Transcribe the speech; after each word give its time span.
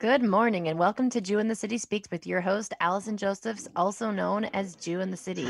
Good 0.00 0.22
morning 0.22 0.68
and 0.68 0.78
welcome 0.78 1.10
to 1.10 1.20
Jew 1.20 1.40
in 1.40 1.48
the 1.48 1.54
City 1.54 1.76
Speaks 1.76 2.10
with 2.10 2.26
your 2.26 2.40
host, 2.40 2.72
Allison 2.80 3.18
Josephs, 3.18 3.68
also 3.76 4.10
known 4.10 4.46
as 4.46 4.74
Jew 4.74 5.00
in 5.00 5.10
the 5.10 5.16
City. 5.18 5.44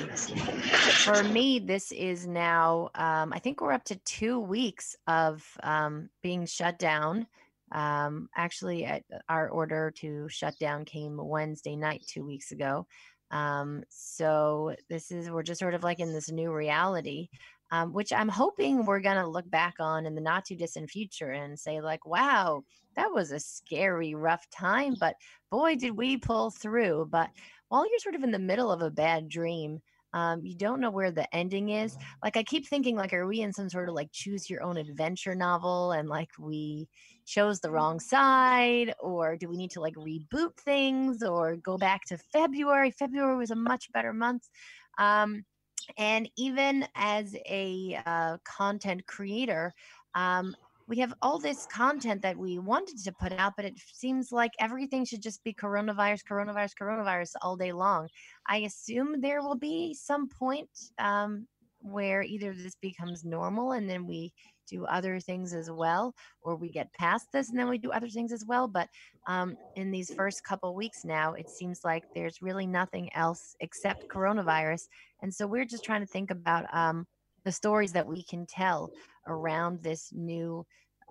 For 1.05 1.23
me, 1.23 1.61
this 1.61 1.93
is 1.93 2.27
now, 2.27 2.91
um, 2.97 3.33
I 3.33 3.39
think 3.39 3.61
we're 3.61 3.71
up 3.71 3.85
to 3.85 3.97
two 4.05 4.41
weeks 4.41 4.97
of 5.07 5.47
um, 5.63 6.11
being 6.21 6.47
shut 6.47 6.81
down. 6.81 7.29
Um, 7.71 8.29
actually, 8.35 8.91
our 9.29 9.51
order 9.51 9.93
to 9.99 10.29
shut 10.29 10.59
down 10.59 10.85
came 10.85 11.17
Wednesday 11.17 11.77
night, 11.77 12.05
two 12.09 12.27
weeks 12.27 12.51
ago. 12.51 12.89
Um, 13.31 13.85
so 13.89 14.75
this 14.89 15.13
is, 15.13 15.31
we're 15.31 15.45
just 15.45 15.61
sort 15.61 15.75
of 15.75 15.85
like 15.85 16.01
in 16.01 16.13
this 16.13 16.29
new 16.29 16.53
reality 16.53 17.29
um, 17.71 17.93
which 17.93 18.13
I'm 18.13 18.29
hoping 18.29 18.85
we're 18.85 19.01
going 19.01 19.17
to 19.17 19.27
look 19.27 19.49
back 19.51 19.75
on 19.79 20.07
in 20.07 20.15
the 20.15 20.21
not 20.21 20.45
too 20.45 20.57
distant 20.57 20.91
future 20.91 21.31
and 21.31 21.59
say, 21.59 21.81
like, 21.81 22.05
wow, 22.07 22.63
that 22.97 23.13
was 23.13 23.31
a 23.31 23.41
scary, 23.41 24.15
rough 24.15 24.49
time, 24.51 24.97
but 24.99 25.15
boy, 25.51 25.77
did 25.77 25.97
we 25.97 26.17
pull 26.17 26.51
through. 26.51 27.09
But 27.11 27.31
while 27.69 27.89
you're 27.89 27.99
sort 28.01 28.17
of 28.17 28.25
in 28.25 28.33
the 28.33 28.39
middle 28.39 28.73
of 28.73 28.83
a 28.83 28.91
bad 28.91 29.29
dream, 29.29 29.81
um, 30.13 30.41
you 30.45 30.57
don't 30.57 30.81
know 30.81 30.91
where 30.91 31.13
the 31.13 31.33
ending 31.35 31.69
is. 31.69 31.97
Like 32.23 32.37
I 32.37 32.43
keep 32.43 32.67
thinking, 32.67 32.97
like, 32.97 33.13
are 33.13 33.27
we 33.27 33.43
in 33.43 33.53
some 33.53 33.69
sort 33.71 33.89
of 33.89 33.95
like 33.95 34.11
choose 34.13 34.51
your 34.51 34.63
own 34.63 34.77
adventure 34.77 35.37
novel, 35.37 35.93
and 35.93 36.09
like 36.09 36.31
we 36.39 36.89
chose 37.27 37.61
the 37.61 37.71
wrong 37.71 38.01
side, 38.01 38.93
or 38.99 39.37
do 39.37 39.49
we 39.49 39.57
need 39.57 39.71
to 39.73 39.81
like 39.81 39.95
reboot 39.95 40.57
things, 40.59 41.23
or 41.23 41.57
go 41.57 41.79
back 41.79 42.05
to 42.07 42.19
February? 42.33 42.91
February 42.91 43.37
was 43.37 43.53
a 43.53 43.57
much 43.57 43.93
better 43.93 44.13
month. 44.13 44.49
Um, 44.99 45.45
and 45.97 46.29
even 46.37 46.87
as 46.95 47.35
a 47.47 48.01
uh, 48.07 48.37
content 48.45 49.07
creator, 49.07 49.73
um, 50.15 50.55
we 50.91 50.99
have 50.99 51.15
all 51.23 51.39
this 51.39 51.67
content 51.67 52.21
that 52.23 52.37
we 52.37 52.59
wanted 52.59 52.99
to 53.05 53.13
put 53.13 53.33
out, 53.33 53.53
but 53.57 53.65
it 53.65 53.75
seems 53.93 54.33
like 54.33 54.51
everything 54.59 55.05
should 55.05 55.23
just 55.23 55.43
be 55.45 55.55
coronavirus, 55.55 56.23
coronavirus, 56.29 56.73
coronavirus 56.81 57.33
all 57.43 57.57
day 57.57 57.73
long. 57.73 58.09
I 58.49 58.59
assume 58.59 59.21
there 59.21 59.41
will 59.41 59.57
be 59.57 59.95
some 59.95 60.29
point 60.29 60.69
um, 60.99 61.47
where 61.79 62.23
either 62.23 62.53
this 62.53 62.75
becomes 62.83 63.25
normal 63.25 63.73
and 63.73 63.89
then 63.89 64.05
we 64.05 64.33
do 64.71 64.85
other 64.87 65.19
things 65.21 65.53
as 65.53 65.71
well, 65.71 66.15
or 66.43 66.57
we 66.57 66.71
get 66.71 66.93
past 66.93 67.27
this 67.33 67.51
and 67.51 67.59
then 67.59 67.69
we 67.69 67.79
do 67.79 67.91
other 67.91 68.09
things 68.09 68.33
as 68.33 68.45
well. 68.47 68.69
But 68.69 68.89
um, 69.27 69.57
in 69.75 69.91
these 69.91 70.13
first 70.15 70.45
couple 70.45 70.75
weeks 70.75 71.05
now, 71.05 71.35
it 71.35 71.49
seems 71.49 71.81
like 71.85 72.05
there's 72.15 72.41
really 72.41 72.67
nothing 72.67 73.13
else 73.15 73.57
except 73.61 74.09
coronavirus. 74.09 74.89
And 75.23 75.35
so 75.35 75.47
we're 75.47 75.65
just 75.65 75.85
trying 75.85 76.03
to 76.03 76.07
think 76.07 76.31
about 76.31 76.73
um, 76.75 77.07
the 77.45 77.53
stories 77.53 77.93
that 77.93 78.07
we 78.07 78.23
can 78.23 78.47
tell 78.47 78.93
around 79.27 79.83
this 79.83 80.13
new 80.13 80.65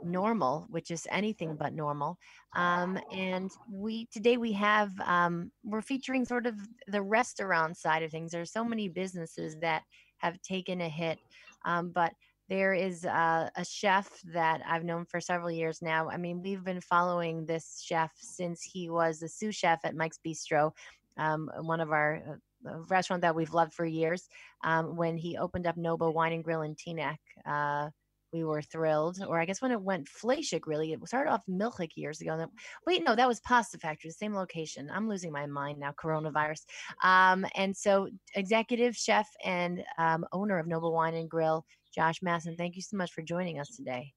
normal 0.03 0.65
which 0.69 0.91
is 0.91 1.07
anything 1.11 1.55
but 1.55 1.73
normal 1.73 2.17
um, 2.55 2.97
and 3.11 3.51
we 3.71 4.05
today 4.13 4.37
we 4.37 4.51
have 4.51 4.91
um, 5.05 5.51
we're 5.63 5.81
featuring 5.81 6.25
sort 6.25 6.45
of 6.45 6.55
the 6.87 7.01
restaurant 7.01 7.77
side 7.77 8.03
of 8.03 8.11
things 8.11 8.31
there's 8.31 8.51
so 8.51 8.63
many 8.63 8.87
businesses 8.87 9.57
that 9.61 9.83
have 10.17 10.41
taken 10.41 10.81
a 10.81 10.89
hit 10.89 11.19
um, 11.65 11.91
but 11.93 12.13
there 12.49 12.73
is 12.73 13.05
uh, 13.05 13.49
a 13.55 13.63
chef 13.63 14.09
that 14.33 14.61
I've 14.67 14.83
known 14.83 15.05
for 15.05 15.21
several 15.21 15.51
years 15.51 15.81
now. 15.81 16.09
I 16.09 16.17
mean, 16.17 16.41
we've 16.41 16.63
been 16.63 16.81
following 16.81 17.45
this 17.45 17.81
chef 17.85 18.11
since 18.19 18.63
he 18.63 18.89
was 18.89 19.19
the 19.19 19.29
sous 19.29 19.55
chef 19.55 19.79
at 19.83 19.95
Mike's 19.95 20.19
Bistro, 20.25 20.71
um, 21.17 21.51
one 21.61 21.79
of 21.79 21.91
our 21.91 22.21
uh, 22.67 22.79
restaurant 22.89 23.21
that 23.21 23.35
we've 23.35 23.53
loved 23.53 23.73
for 23.73 23.85
years. 23.85 24.27
Um, 24.63 24.97
when 24.97 25.15
he 25.15 25.37
opened 25.37 25.67
up 25.67 25.77
Nobo 25.77 26.09
Wine 26.09 26.33
and 26.33 26.43
Grill 26.43 26.63
in 26.63 26.75
Teaneck, 26.75 27.17
uh, 27.45 27.89
we 28.33 28.43
were 28.43 28.61
thrilled. 28.61 29.19
Or 29.27 29.39
I 29.39 29.45
guess 29.45 29.61
when 29.61 29.71
it 29.71 29.81
went 29.81 30.07
Fleishik, 30.07 30.61
really, 30.65 30.93
it 30.93 31.07
started 31.07 31.31
off 31.31 31.43
Milchik 31.49 31.91
years 31.95 32.21
ago. 32.21 32.37
Then, 32.37 32.49
wait, 32.85 33.03
no, 33.03 33.15
that 33.15 33.27
was 33.27 33.39
Pasta 33.41 33.77
Factory, 33.77 34.09
the 34.09 34.13
same 34.13 34.33
location. 34.33 34.89
I'm 34.91 35.07
losing 35.07 35.31
my 35.31 35.45
mind 35.45 35.79
now, 35.79 35.93
coronavirus. 36.03 36.61
Um, 37.03 37.45
and 37.55 37.75
so, 37.75 38.09
executive 38.35 38.95
chef 38.95 39.27
and 39.43 39.83
um, 39.97 40.25
owner 40.31 40.57
of 40.59 40.67
Nobo 40.67 40.89
Wine 40.89 41.15
and 41.15 41.29
Grill, 41.29 41.65
Josh 41.93 42.21
Massin, 42.21 42.55
thank 42.55 42.75
you 42.75 42.81
so 42.81 42.97
much 42.97 43.11
for 43.11 43.21
joining 43.21 43.59
us 43.59 43.75
today. 43.75 44.13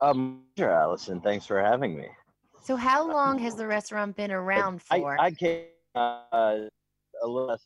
Um, 0.00 0.42
sure, 0.58 0.72
Allison. 0.72 1.20
Thanks 1.20 1.46
for 1.46 1.60
having 1.60 1.96
me. 1.96 2.08
So, 2.62 2.76
how 2.76 3.10
long 3.10 3.38
has 3.38 3.54
the 3.54 3.66
restaurant 3.66 4.16
been 4.16 4.32
around 4.32 4.82
for? 4.82 5.18
I, 5.18 5.26
I 5.26 5.30
came 5.30 5.66
uh, 5.94 6.58
a 7.22 7.26
little. 7.26 7.56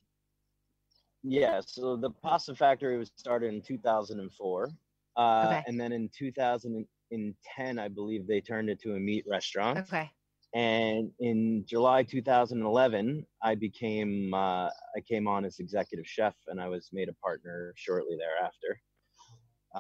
Yeah, 1.22 1.60
so 1.64 1.96
the 1.96 2.10
Pasta 2.10 2.54
Factory 2.54 2.96
was 2.96 3.10
started 3.16 3.52
in 3.52 3.60
2004, 3.60 4.68
uh, 5.16 5.44
okay. 5.46 5.62
and 5.66 5.78
then 5.78 5.92
in 5.92 6.08
2010, 6.16 7.78
I 7.78 7.88
believe 7.88 8.26
they 8.26 8.40
turned 8.40 8.70
it 8.70 8.80
to 8.82 8.94
a 8.94 9.00
meat 9.00 9.24
restaurant. 9.28 9.78
Okay. 9.80 10.10
And 10.52 11.12
in 11.20 11.64
July 11.66 12.02
2011, 12.02 13.24
I 13.42 13.54
became 13.54 14.34
uh, 14.34 14.66
I 14.66 15.00
came 15.08 15.28
on 15.28 15.44
as 15.44 15.60
executive 15.60 16.06
chef, 16.06 16.34
and 16.48 16.60
I 16.60 16.68
was 16.68 16.90
made 16.92 17.08
a 17.08 17.12
partner 17.24 17.72
shortly 17.76 18.16
thereafter. 18.18 18.80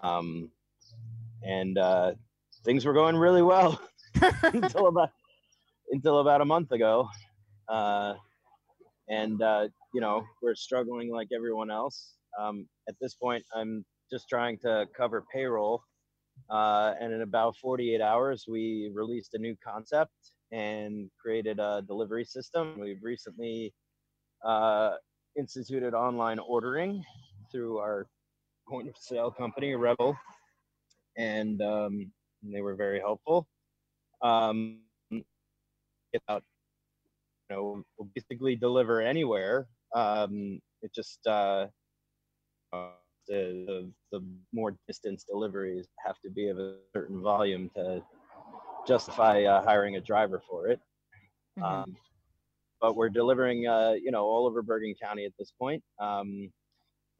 Um, 0.02 0.50
and 1.42 1.76
uh, 1.76 2.12
things 2.64 2.84
were 2.84 2.92
going 2.92 3.16
really 3.16 3.42
well 3.42 3.80
until 4.42 4.86
about 4.86 5.10
until 5.90 6.20
about 6.20 6.40
a 6.40 6.44
month 6.44 6.70
ago. 6.70 7.08
Uh, 7.68 8.14
and 9.08 9.42
uh, 9.42 9.66
you 9.92 10.00
know 10.00 10.22
we're 10.40 10.54
struggling 10.54 11.10
like 11.10 11.28
everyone 11.34 11.70
else. 11.70 12.14
Um, 12.38 12.68
at 12.88 12.94
this 13.00 13.14
point, 13.14 13.42
I'm 13.52 13.84
just 14.12 14.28
trying 14.28 14.58
to 14.58 14.86
cover 14.96 15.24
payroll. 15.32 15.82
Uh, 16.48 16.94
and 17.00 17.12
in 17.12 17.22
about 17.22 17.56
48 17.56 18.00
hours, 18.00 18.44
we 18.48 18.90
released 18.94 19.34
a 19.34 19.38
new 19.38 19.56
concept 19.62 20.12
and 20.52 21.10
created 21.20 21.58
a 21.58 21.82
delivery 21.86 22.24
system. 22.24 22.78
We've 22.78 23.02
recently 23.02 23.72
uh, 24.44 24.94
instituted 25.36 25.94
online 25.94 26.38
ordering 26.38 27.04
through 27.50 27.78
our 27.78 28.06
point 28.68 28.88
of 28.88 28.96
sale 28.96 29.30
company, 29.30 29.74
Revel, 29.74 30.16
and 31.16 31.60
um, 31.62 32.12
they 32.42 32.60
were 32.60 32.74
very 32.74 33.00
helpful. 33.00 33.46
Um, 34.22 34.80
about, 36.26 36.42
you 37.48 37.56
know, 37.56 37.84
we'll 37.98 38.08
basically 38.14 38.56
deliver 38.56 39.00
anywhere. 39.00 39.66
Um, 39.94 40.60
it 40.82 40.92
just 40.94 41.20
uh, 41.26 41.66
uh, 42.72 42.88
the, 43.28 43.64
the 43.66 43.92
the 44.12 44.24
more 44.52 44.76
distance 44.86 45.24
deliveries 45.24 45.86
have 46.04 46.16
to 46.24 46.30
be 46.30 46.48
of 46.48 46.58
a 46.58 46.76
certain 46.94 47.20
volume 47.20 47.70
to 47.76 48.02
justify 48.86 49.44
uh, 49.44 49.62
hiring 49.62 49.96
a 49.96 50.00
driver 50.00 50.42
for 50.48 50.68
it. 50.68 50.80
Mm-hmm. 51.58 51.64
Um, 51.64 51.96
but 52.80 52.96
we're 52.96 53.10
delivering, 53.10 53.66
uh, 53.66 53.92
you 54.02 54.10
know, 54.10 54.24
all 54.24 54.46
over 54.46 54.62
Bergen 54.62 54.94
County 55.00 55.24
at 55.24 55.32
this 55.38 55.52
point. 55.58 55.82
Um, 56.00 56.50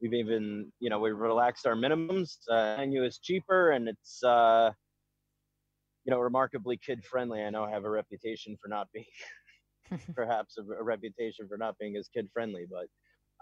we've 0.01 0.13
even, 0.13 0.71
you 0.79 0.89
know, 0.89 0.99
we've 0.99 1.17
relaxed 1.17 1.67
our 1.67 1.75
minimums. 1.75 2.37
Uh, 2.49 2.75
menu 2.77 3.03
is 3.03 3.19
cheaper 3.19 3.71
and 3.71 3.87
it's, 3.87 4.23
uh, 4.23 4.71
you 6.03 6.11
know, 6.11 6.19
remarkably 6.19 6.77
kid 6.83 7.05
friendly. 7.05 7.43
I 7.43 7.51
know 7.51 7.63
I 7.63 7.69
have 7.69 7.85
a 7.85 7.89
reputation 7.89 8.57
for 8.61 8.69
not 8.69 8.87
being, 8.91 9.05
perhaps 10.15 10.57
a, 10.57 10.61
a, 10.61 10.83
reputation 10.83 11.47
for 11.47 11.57
not 11.57 11.77
being 11.77 11.95
as 11.95 12.07
kid 12.07 12.27
friendly, 12.33 12.65
but 12.69 12.87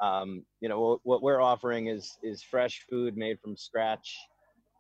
um, 0.06 0.44
you 0.62 0.70
know, 0.70 1.00
what 1.04 1.22
we're 1.22 1.42
offering 1.42 1.88
is 1.88 2.18
is 2.24 2.42
fresh 2.42 2.86
food 2.90 3.18
made 3.18 3.38
from 3.42 3.58
scratch. 3.58 4.18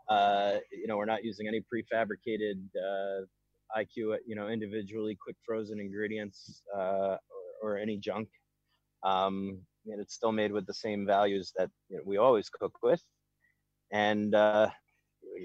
Uh, 0.09 0.58
you 0.72 0.88
know, 0.88 0.97
we're 0.97 1.06
not 1.06 1.24
using 1.24 1.47
any 1.47 1.62
prefabricated 1.62 2.59
uh, 2.75 3.25
IQ, 3.78 4.18
you 4.25 4.36
know, 4.36 4.47
individually 4.47 5.16
quick 5.22 5.36
frozen 5.46 5.80
ingredients 5.80 6.64
uh, 6.75 7.18
or, 7.62 7.74
or, 7.74 7.78
any 7.78 7.97
junk. 7.97 8.28
Um, 9.03 9.59
and 9.86 10.02
it's 10.02 10.16
still 10.16 10.31
made 10.31 10.52
with 10.52 10.66
the 10.66 10.74
same 10.74 11.06
values 11.06 11.53
that 11.58 11.70
you 11.90 11.97
know, 11.97 12.03
we 12.06 12.18
always 12.18 12.50
cook 12.50 12.74
with. 12.82 13.02
And 13.91 14.34
uh, 14.34 14.70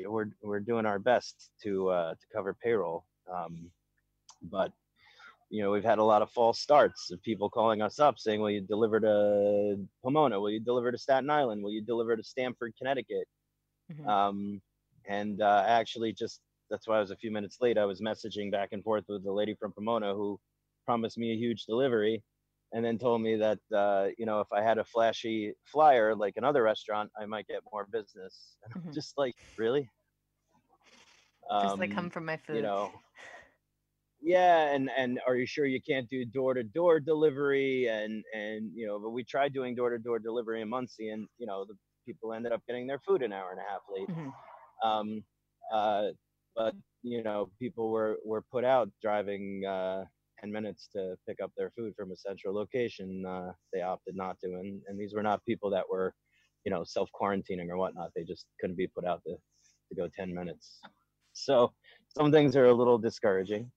we're, 0.06 0.30
we're 0.42 0.60
doing 0.60 0.86
our 0.86 0.98
best 0.98 1.50
to, 1.62 1.90
uh, 1.90 2.10
to 2.12 2.26
cover 2.34 2.56
payroll. 2.62 3.04
Um, 3.32 3.70
but, 4.50 4.72
you 5.50 5.62
know, 5.62 5.70
we've 5.70 5.84
had 5.84 5.98
a 5.98 6.04
lot 6.04 6.22
of 6.22 6.30
false 6.30 6.58
starts 6.58 7.10
of 7.10 7.22
people 7.22 7.50
calling 7.50 7.82
us 7.82 8.00
up 8.00 8.18
saying, 8.18 8.40
will 8.40 8.50
you 8.50 8.62
deliver 8.62 8.98
to 9.00 9.76
Pomona? 10.02 10.40
Will 10.40 10.50
you 10.50 10.60
deliver 10.60 10.90
to 10.90 10.98
Staten 10.98 11.28
Island? 11.28 11.62
Will 11.62 11.72
you 11.72 11.82
deliver 11.82 12.16
to 12.16 12.24
Stamford, 12.24 12.72
Connecticut? 12.78 13.28
Mm-hmm. 13.92 14.08
Um, 14.08 14.60
and 15.08 15.40
uh, 15.42 15.64
actually 15.66 16.12
just 16.12 16.40
that's 16.70 16.88
why 16.88 16.96
I 16.96 17.00
was 17.00 17.10
a 17.10 17.16
few 17.16 17.30
minutes 17.30 17.58
late. 17.60 17.78
I 17.78 17.84
was 17.84 18.00
messaging 18.00 18.50
back 18.50 18.70
and 18.72 18.82
forth 18.82 19.04
with 19.08 19.24
the 19.24 19.32
lady 19.32 19.54
from 19.54 19.72
Pomona 19.72 20.14
who 20.14 20.40
promised 20.86 21.18
me 21.18 21.32
a 21.32 21.36
huge 21.36 21.64
delivery 21.66 22.22
and 22.72 22.84
then 22.84 22.98
told 22.98 23.22
me 23.22 23.36
that 23.36 23.58
uh, 23.74 24.08
you 24.18 24.26
know 24.26 24.40
if 24.40 24.48
I 24.52 24.62
had 24.62 24.78
a 24.78 24.84
flashy 24.84 25.52
flyer 25.64 26.14
like 26.14 26.34
another 26.36 26.62
restaurant, 26.62 27.10
I 27.20 27.26
might 27.26 27.46
get 27.46 27.60
more 27.72 27.86
business. 27.90 28.56
Mm-hmm. 28.76 28.92
Just 28.92 29.16
like 29.16 29.36
really, 29.56 29.88
just 31.62 31.78
like 31.78 31.94
come 31.94 32.06
um, 32.06 32.10
from 32.10 32.24
my 32.24 32.36
food. 32.36 32.56
You 32.56 32.62
know, 32.62 32.90
yeah, 34.22 34.74
and 34.74 34.90
and 34.96 35.20
are 35.26 35.36
you 35.36 35.46
sure 35.46 35.66
you 35.66 35.80
can't 35.80 36.08
do 36.08 36.24
door 36.24 36.54
to 36.54 36.64
door 36.64 36.98
delivery? 36.98 37.86
And 37.88 38.24
and 38.34 38.70
you 38.74 38.86
know, 38.86 38.98
but 38.98 39.10
we 39.10 39.22
tried 39.24 39.52
doing 39.52 39.74
door 39.76 39.90
to 39.90 39.98
door 39.98 40.18
delivery 40.18 40.60
in 40.60 40.68
Monsey, 40.68 41.10
and 41.10 41.28
you 41.38 41.46
know 41.46 41.64
the 41.64 41.74
people 42.06 42.32
ended 42.32 42.52
up 42.52 42.62
getting 42.66 42.86
their 42.86 43.00
food 43.00 43.22
an 43.22 43.32
hour 43.32 43.50
and 43.50 43.60
a 43.60 43.70
half 43.70 43.82
late. 43.92 44.08
Mm-hmm. 44.08 44.88
Um, 44.88 45.24
uh, 45.72 46.08
but 46.54 46.74
you 47.02 47.22
know, 47.22 47.50
people 47.58 47.90
were 47.90 48.18
were 48.24 48.42
put 48.42 48.64
out 48.64 48.90
driving 49.02 49.64
uh, 49.66 50.04
10 50.40 50.52
minutes 50.52 50.88
to 50.92 51.16
pick 51.28 51.38
up 51.42 51.50
their 51.56 51.70
food 51.70 51.94
from 51.96 52.12
a 52.12 52.16
central 52.16 52.54
location. 52.54 53.24
Uh, 53.26 53.52
they 53.72 53.82
opted 53.82 54.16
not 54.16 54.38
to, 54.40 54.46
and 54.46 54.80
and 54.88 54.98
these 54.98 55.14
were 55.14 55.22
not 55.22 55.44
people 55.44 55.70
that 55.70 55.88
were, 55.88 56.14
you 56.64 56.70
know, 56.72 56.84
self 56.84 57.08
quarantining 57.18 57.68
or 57.70 57.76
whatnot. 57.76 58.10
They 58.14 58.24
just 58.24 58.46
couldn't 58.60 58.76
be 58.76 58.86
put 58.86 59.04
out 59.04 59.22
to 59.26 59.36
to 59.88 59.94
go 59.94 60.08
10 60.14 60.34
minutes. 60.34 60.80
So 61.32 61.72
some 62.16 62.30
things 62.30 62.56
are 62.56 62.66
a 62.66 62.74
little 62.74 62.98
discouraging, 62.98 63.70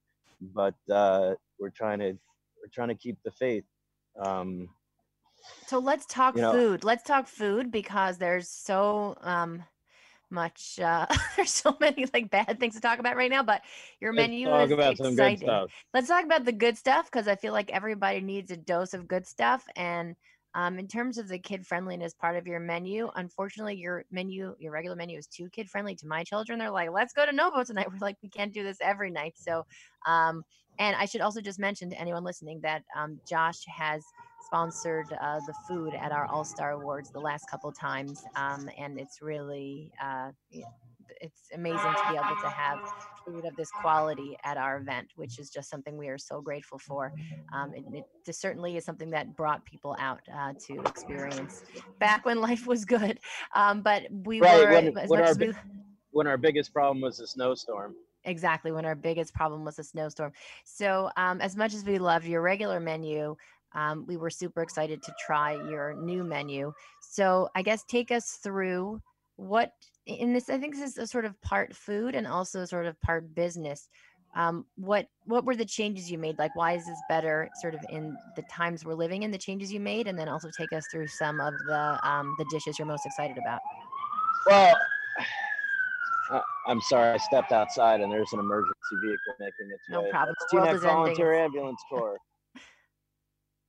but 0.53 0.75
uh, 0.91 1.33
we're 1.59 1.71
trying 1.71 1.99
to 1.99 2.11
we're 2.11 2.71
trying 2.73 2.89
to 2.89 2.95
keep 2.95 3.17
the 3.23 3.31
faith. 3.31 3.65
Um, 4.23 4.69
so 5.67 5.79
let's 5.79 6.05
talk 6.05 6.35
you 6.35 6.41
know, 6.41 6.51
food. 6.51 6.83
Let's 6.83 7.03
talk 7.03 7.27
food 7.27 7.71
because 7.71 8.17
there's 8.17 8.49
so 8.49 9.15
um, 9.21 9.63
much. 10.29 10.79
Uh, 10.79 11.05
there's 11.35 11.53
so 11.53 11.75
many 11.79 12.05
like 12.13 12.29
bad 12.29 12.59
things 12.59 12.75
to 12.75 12.81
talk 12.81 12.99
about 12.99 13.15
right 13.15 13.31
now, 13.31 13.43
but 13.43 13.61
your 13.99 14.13
let's 14.13 14.29
menu 14.29 14.53
is 14.55 14.71
about 14.71 14.93
exciting. 14.99 15.67
Let's 15.93 16.07
talk 16.07 16.25
about 16.25 16.45
the 16.45 16.51
good 16.51 16.77
stuff 16.77 17.05
because 17.11 17.27
I 17.27 17.35
feel 17.35 17.53
like 17.53 17.69
everybody 17.71 18.21
needs 18.21 18.51
a 18.51 18.57
dose 18.57 18.93
of 18.93 19.07
good 19.07 19.25
stuff. 19.25 19.65
And 19.75 20.15
um, 20.55 20.79
in 20.79 20.87
terms 20.87 21.17
of 21.17 21.27
the 21.27 21.37
kid 21.37 21.67
friendliness 21.67 22.13
part 22.13 22.35
of 22.35 22.47
your 22.47 22.59
menu, 22.59 23.09
unfortunately, 23.15 23.75
your 23.75 24.05
menu, 24.09 24.55
your 24.59 24.71
regular 24.71 24.95
menu 24.95 25.17
is 25.17 25.27
too 25.27 25.49
kid 25.49 25.69
friendly 25.69 25.95
to 25.95 26.07
my 26.07 26.23
children. 26.23 26.59
They're 26.59 26.71
like, 26.71 26.89
let's 26.91 27.13
go 27.13 27.25
to 27.25 27.31
Nobo 27.31 27.63
tonight. 27.63 27.87
We're 27.91 27.99
like, 27.99 28.17
we 28.23 28.29
can't 28.29 28.53
do 28.53 28.63
this 28.63 28.77
every 28.81 29.11
night. 29.11 29.33
So, 29.35 29.65
um, 30.07 30.43
and 30.79 30.95
I 30.95 31.05
should 31.05 31.21
also 31.21 31.41
just 31.41 31.59
mention 31.59 31.89
to 31.89 31.99
anyone 31.99 32.23
listening 32.23 32.61
that 32.61 32.83
um, 32.95 33.19
Josh 33.27 33.59
has 33.67 34.03
sponsored 34.47 35.11
uh, 35.21 35.39
the 35.45 35.53
food 35.67 35.93
at 35.93 36.11
our 36.13 36.25
All 36.25 36.45
Star 36.45 36.71
Awards 36.71 37.11
the 37.11 37.19
last 37.19 37.49
couple 37.49 37.71
times, 37.71 38.23
um, 38.37 38.69
and 38.77 38.97
it's 38.97 39.21
really 39.21 39.91
uh, 40.01 40.31
it's 41.19 41.49
amazing 41.53 41.79
to 41.79 42.11
be 42.11 42.15
able 42.15 42.39
to 42.41 42.49
have 42.49 42.79
food 43.25 43.43
of 43.45 43.55
this 43.57 43.69
quality 43.81 44.37
at 44.45 44.57
our 44.57 44.77
event, 44.77 45.07
which 45.15 45.37
is 45.37 45.49
just 45.49 45.69
something 45.69 45.97
we 45.97 46.07
are 46.07 46.17
so 46.17 46.41
grateful 46.41 46.79
for. 46.79 47.11
Um, 47.53 47.73
it, 47.75 48.05
it 48.25 48.35
certainly 48.35 48.77
is 48.77 48.85
something 48.85 49.09
that 49.09 49.35
brought 49.35 49.65
people 49.65 49.95
out 49.99 50.21
uh, 50.33 50.53
to 50.67 50.79
experience 50.81 51.63
back 51.99 52.25
when 52.25 52.39
life 52.39 52.67
was 52.67 52.85
good. 52.85 53.19
Um, 53.53 53.81
but 53.81 54.03
we 54.11 54.39
right, 54.39 54.59
were 54.59 54.71
when, 54.71 54.93
when 55.07 55.21
our, 55.21 55.35
we, 55.35 55.53
when 56.11 56.27
our 56.27 56.37
biggest 56.37 56.73
problem 56.73 57.01
was 57.01 57.17
the 57.17 57.27
snowstorm 57.27 57.95
exactly 58.23 58.71
when 58.71 58.85
our 58.85 58.95
biggest 58.95 59.33
problem 59.33 59.63
was 59.63 59.79
a 59.79 59.83
snowstorm 59.83 60.31
so 60.65 61.09
um, 61.15 61.39
as 61.39 61.55
much 61.55 61.73
as 61.73 61.85
we 61.85 61.97
loved 61.97 62.25
your 62.25 62.41
regular 62.41 62.79
menu 62.79 63.35
um, 63.73 64.05
we 64.07 64.17
were 64.17 64.29
super 64.29 64.61
excited 64.61 65.01
to 65.03 65.13
try 65.25 65.53
your 65.53 65.93
new 65.93 66.23
menu. 66.23 66.73
So 67.01 67.49
I 67.55 67.61
guess 67.61 67.83
take 67.85 68.11
us 68.11 68.39
through 68.43 69.01
what 69.35 69.71
in 70.05 70.33
this. 70.33 70.49
I 70.49 70.57
think 70.57 70.75
this 70.75 70.91
is 70.91 70.97
a 70.97 71.07
sort 71.07 71.25
of 71.25 71.39
part 71.41 71.75
food 71.75 72.15
and 72.15 72.25
also 72.27 72.65
sort 72.65 72.85
of 72.85 72.99
part 73.01 73.33
business. 73.35 73.89
Um, 74.35 74.65
what 74.75 75.07
what 75.25 75.45
were 75.45 75.55
the 75.55 75.65
changes 75.65 76.11
you 76.11 76.17
made? 76.17 76.37
Like, 76.37 76.55
why 76.55 76.73
is 76.73 76.85
this 76.85 76.99
better? 77.09 77.49
Sort 77.61 77.73
of 77.73 77.81
in 77.89 78.15
the 78.35 78.43
times 78.43 78.85
we're 78.85 78.93
living 78.93 79.23
in, 79.23 79.31
the 79.31 79.37
changes 79.37 79.71
you 79.71 79.79
made, 79.79 80.07
and 80.07 80.17
then 80.17 80.29
also 80.29 80.49
take 80.57 80.73
us 80.73 80.85
through 80.91 81.07
some 81.07 81.39
of 81.39 81.53
the 81.67 81.99
um, 82.07 82.35
the 82.37 82.45
dishes 82.51 82.77
you're 82.77 82.87
most 82.87 83.05
excited 83.05 83.37
about. 83.37 83.61
Well, 84.47 84.75
I'm 86.67 86.81
sorry, 86.81 87.13
I 87.13 87.17
stepped 87.17 87.51
outside 87.53 88.01
and 88.01 88.11
there's 88.11 88.33
an 88.33 88.39
emergency 88.39 88.75
vehicle 89.01 89.33
making 89.39 89.71
its 89.71 89.83
no 89.89 90.01
way. 90.01 90.05
No 90.05 90.11
problem. 90.11 90.35
Teaneck 90.51 90.81
Volunteer 90.81 91.33
Ambulance 91.33 91.81
Corps 91.89 92.17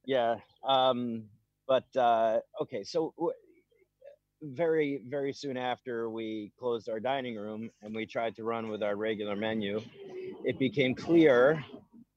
yeah 0.08 0.37
um 0.66 1.22
but 1.69 1.84
uh 1.96 2.40
okay 2.60 2.82
so 2.82 3.12
w- 3.16 3.34
very 4.43 5.02
very 5.08 5.32
soon 5.32 5.56
after 5.56 6.10
we 6.10 6.50
closed 6.58 6.88
our 6.88 6.99
dining 6.99 7.37
room 7.37 7.70
and 7.82 7.94
we 7.94 8.06
tried 8.06 8.34
to 8.34 8.43
run 8.43 8.69
with 8.69 8.82
our 8.82 8.96
regular 8.96 9.37
menu 9.37 9.81
it 10.44 10.58
became 10.58 10.94
clear 10.94 11.62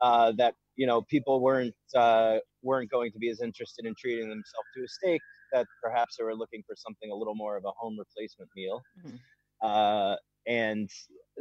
uh, 0.02 0.32
that 0.38 0.56
you 0.78 0.88
know 0.88 1.02
people 1.02 1.42
weren't 1.42 1.76
uh, 1.96 2.38
weren't 2.64 2.90
going 2.90 3.12
to 3.12 3.20
be 3.20 3.30
as 3.30 3.42
interested 3.42 3.86
in 3.86 3.94
treating 3.96 4.30
themselves 4.30 4.68
to 4.76 4.84
a 4.84 4.88
steak 4.88 5.22
that 5.52 5.68
perhaps 5.84 6.16
they 6.18 6.24
were 6.24 6.36
looking 6.36 6.64
for 6.66 6.76
something 6.78 7.12
a 7.12 7.16
little 7.16 7.36
more 7.36 7.58
of 7.58 7.66
a 7.66 7.72
home 7.78 7.98
replacement 8.00 8.50
meal 8.56 8.82
mm-hmm. 9.06 9.18
uh, 9.68 10.16
and 10.48 10.90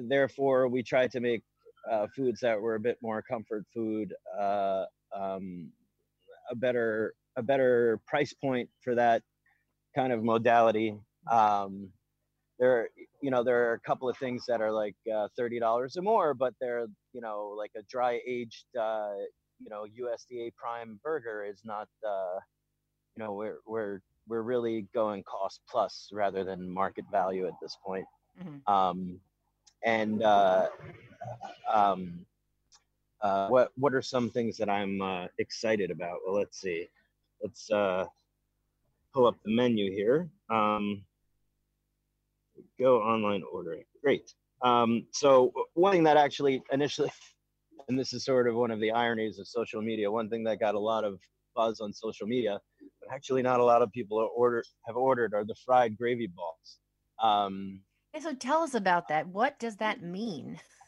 therefore 0.09 0.69
we 0.69 0.83
tried 0.83 1.11
to 1.13 1.21
make 1.21 1.43
uh, 1.91 2.07
foods 2.15 2.41
that 2.41 2.61
were 2.61 2.75
a 2.75 2.81
bit 2.81 2.99
more 3.03 3.23
comfort 3.23 3.65
food 3.73 4.13
uh, 4.39 4.85
um, 5.17 5.71
a 6.51 6.55
better 6.55 7.15
a 7.37 7.43
better 7.43 8.01
price 8.07 8.35
point 8.35 8.69
for 8.83 8.95
that 8.95 9.23
kind 9.95 10.13
of 10.13 10.23
modality. 10.23 10.97
Um, 11.31 11.91
there, 12.59 12.89
you 13.23 13.31
know, 13.31 13.43
there 13.43 13.71
are 13.71 13.75
a 13.75 13.81
couple 13.81 14.09
of 14.09 14.17
things 14.19 14.45
that 14.49 14.61
are 14.61 14.73
like 14.73 14.97
uh, 15.13 15.29
thirty 15.37 15.59
dollars 15.59 15.97
or 15.97 16.03
more, 16.03 16.35
but 16.35 16.55
they're 16.61 16.87
you 17.13 17.21
know 17.21 17.55
like 17.57 17.71
a 17.77 17.83
dry 17.91 18.21
aged, 18.27 18.67
uh, 18.79 19.13
you 19.59 19.71
know, 19.71 19.85
USDA 19.85 20.55
prime 20.55 20.99
burger 21.03 21.45
is 21.45 21.61
not, 21.65 21.89
uh, 22.07 22.39
you 23.17 23.25
know, 23.25 23.33
we're 23.33 23.59
we're 23.67 24.01
we're 24.29 24.43
really 24.43 24.87
going 24.95 25.23
cost 25.25 25.61
plus 25.69 26.09
rather 26.13 26.45
than 26.45 26.71
market 26.71 27.05
value 27.11 27.47
at 27.47 27.55
this 27.61 27.77
point. 27.85 28.07
Mm-hmm. 28.43 28.73
Um, 28.73 29.21
and 29.85 30.23
uh, 30.23 30.69
um, 31.73 32.27
uh, 33.23 33.49
what 33.49 33.73
what 33.77 33.95
are 33.95 34.03
some 34.03 34.31
things 34.31 34.57
that 34.57 34.69
I'm 34.69 35.01
uh, 35.03 35.27
excited 35.39 35.91
about? 35.91 36.19
Well, 36.25 36.37
let's 36.37 36.61
see. 36.61 36.89
Let's 37.43 37.71
uh, 37.71 38.07
pull 39.13 39.27
up 39.27 39.37
the 39.45 39.55
menu 39.55 39.91
here. 39.91 40.29
Um, 40.51 41.03
go 42.79 43.03
online 43.03 43.43
ordering. 43.53 43.85
Great. 44.03 44.35
Um, 44.63 45.07
so 45.13 45.53
one 45.75 45.93
thing 45.93 46.05
that 46.05 46.17
actually 46.17 46.63
initially, 46.73 47.11
and 47.89 47.99
this 47.99 48.13
is 48.13 48.25
sort 48.25 48.49
of 48.49 48.55
one 48.55 48.71
of 48.71 48.81
the 48.81 48.91
ironies 48.91 49.39
of 49.39 49.49
social 49.49 49.83
media. 49.83 50.11
One 50.11 50.29
thing 50.29 50.45
that 50.45 50.61
got 50.61 50.75
a 50.75 50.81
lot 50.81 51.05
of 51.05 51.19
buzz 51.55 51.81
on 51.81 51.93
social 51.93 52.27
media, 52.27 52.61
but 53.01 53.13
actually 53.13 53.43
not 53.43 53.61
a 53.61 53.65
lot 53.65 53.83
of 53.83 53.91
people 53.93 54.31
order 54.35 54.65
have 54.87 54.97
ordered 54.97 55.35
are 55.35 55.45
the 55.45 55.55
fried 55.67 55.97
gravy 55.97 56.27
balls. 56.27 56.79
Um, 57.23 57.81
so 58.19 58.35
tell 58.35 58.63
us 58.63 58.75
about 58.75 59.09
that. 59.09 59.29
What 59.29 59.59
does 59.59 59.77
that 59.77 60.03
mean? 60.03 60.59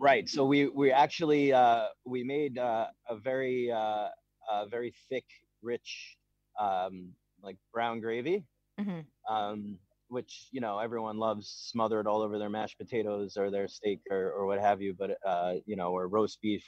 Right. 0.00 0.26
So 0.30 0.46
we 0.46 0.66
we 0.66 0.90
actually 0.90 1.52
uh, 1.52 1.84
we 2.06 2.24
made 2.24 2.56
uh, 2.56 2.86
a 3.06 3.16
very 3.18 3.70
uh, 3.70 4.08
a 4.50 4.66
very 4.66 4.94
thick, 5.10 5.26
rich, 5.60 6.16
um, 6.58 7.10
like 7.42 7.58
brown 7.70 8.00
gravy, 8.00 8.46
mm-hmm. 8.80 9.00
um, 9.32 9.78
which 10.08 10.48
you 10.52 10.62
know 10.62 10.78
everyone 10.78 11.18
loves, 11.18 11.48
smothered 11.70 12.06
all 12.06 12.22
over 12.22 12.38
their 12.38 12.48
mashed 12.48 12.78
potatoes 12.78 13.36
or 13.36 13.50
their 13.50 13.68
steak 13.68 14.00
or, 14.10 14.32
or 14.32 14.46
what 14.46 14.58
have 14.58 14.80
you. 14.80 14.94
But 14.98 15.18
uh, 15.22 15.56
you 15.66 15.76
know, 15.76 15.90
or 15.90 16.08
roast 16.08 16.40
beef. 16.40 16.64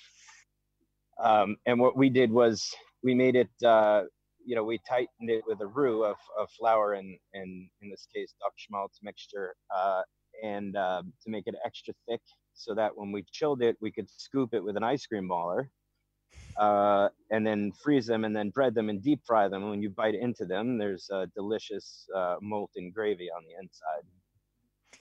Um, 1.19 1.57
and 1.65 1.81
what 1.81 1.97
we 1.97 2.11
did 2.11 2.31
was 2.31 2.71
we 3.03 3.15
made 3.15 3.35
it. 3.35 3.51
Uh, 3.65 4.03
you 4.45 4.57
know, 4.57 4.65
we 4.65 4.79
tightened 4.87 5.31
it 5.31 5.43
with 5.47 5.63
a 5.63 5.67
roux 5.67 6.05
of, 6.05 6.17
of 6.39 6.51
flour 6.51 6.93
and 6.95 7.17
and 7.33 7.71
in 7.81 7.89
this 7.89 8.07
case 8.15 8.35
duck 8.43 8.53
schmaltz 8.57 8.99
mixture, 9.03 9.55
uh, 9.75 10.03
and 10.45 10.77
uh, 10.77 11.01
to 11.23 11.31
make 11.31 11.47
it 11.47 11.55
extra 11.65 11.95
thick 12.07 12.21
so 12.55 12.75
that 12.75 12.97
when 12.97 13.13
we 13.13 13.25
chilled 13.31 13.63
it, 13.63 13.77
we 13.81 13.91
could 13.91 14.09
scoop 14.09 14.55
it 14.55 14.63
with 14.63 14.77
an 14.77 14.83
ice 14.85 15.07
cream 15.07 15.29
baller 15.29 15.69
uh, 16.57 17.09
and 17.31 17.47
then 17.47 17.73
freeze 17.83 18.07
them 18.07 18.25
and 18.25 18.35
then 18.35 18.51
bread 18.51 18.75
them 18.75 18.89
and 18.89 19.03
deep 19.03 19.21
fry 19.27 19.49
them. 19.49 19.63
And 19.63 19.71
when 19.71 19.83
you 19.83 19.91
bite 19.91 20.15
into 20.15 20.45
them, 20.45 20.79
there's 20.79 21.09
a 21.11 21.27
delicious 21.35 22.07
uh, 22.15 22.37
molten 22.41 22.91
gravy 22.91 23.29
on 23.35 23.43
the 23.45 23.55
inside. 23.61 24.05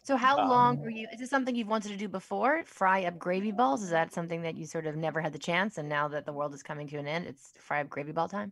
So, 0.03 0.15
how 0.15 0.39
um, 0.39 0.49
long 0.49 0.79
were 0.79 0.89
you? 0.89 1.07
Is 1.13 1.19
this 1.19 1.29
something 1.29 1.55
you've 1.55 1.67
wanted 1.67 1.89
to 1.89 1.97
do 1.97 2.07
before? 2.07 2.63
Fry 2.65 3.03
up 3.03 3.19
gravy 3.19 3.51
balls? 3.51 3.83
Is 3.83 3.91
that 3.91 4.13
something 4.13 4.41
that 4.41 4.55
you 4.55 4.65
sort 4.65 4.87
of 4.87 4.95
never 4.95 5.21
had 5.21 5.33
the 5.33 5.39
chance? 5.39 5.77
And 5.77 5.87
now 5.87 6.07
that 6.07 6.25
the 6.25 6.33
world 6.33 6.53
is 6.53 6.63
coming 6.63 6.87
to 6.87 6.97
an 6.97 7.07
end, 7.07 7.27
it's 7.27 7.53
fry 7.59 7.81
up 7.81 7.89
gravy 7.89 8.11
ball 8.11 8.27
time. 8.27 8.51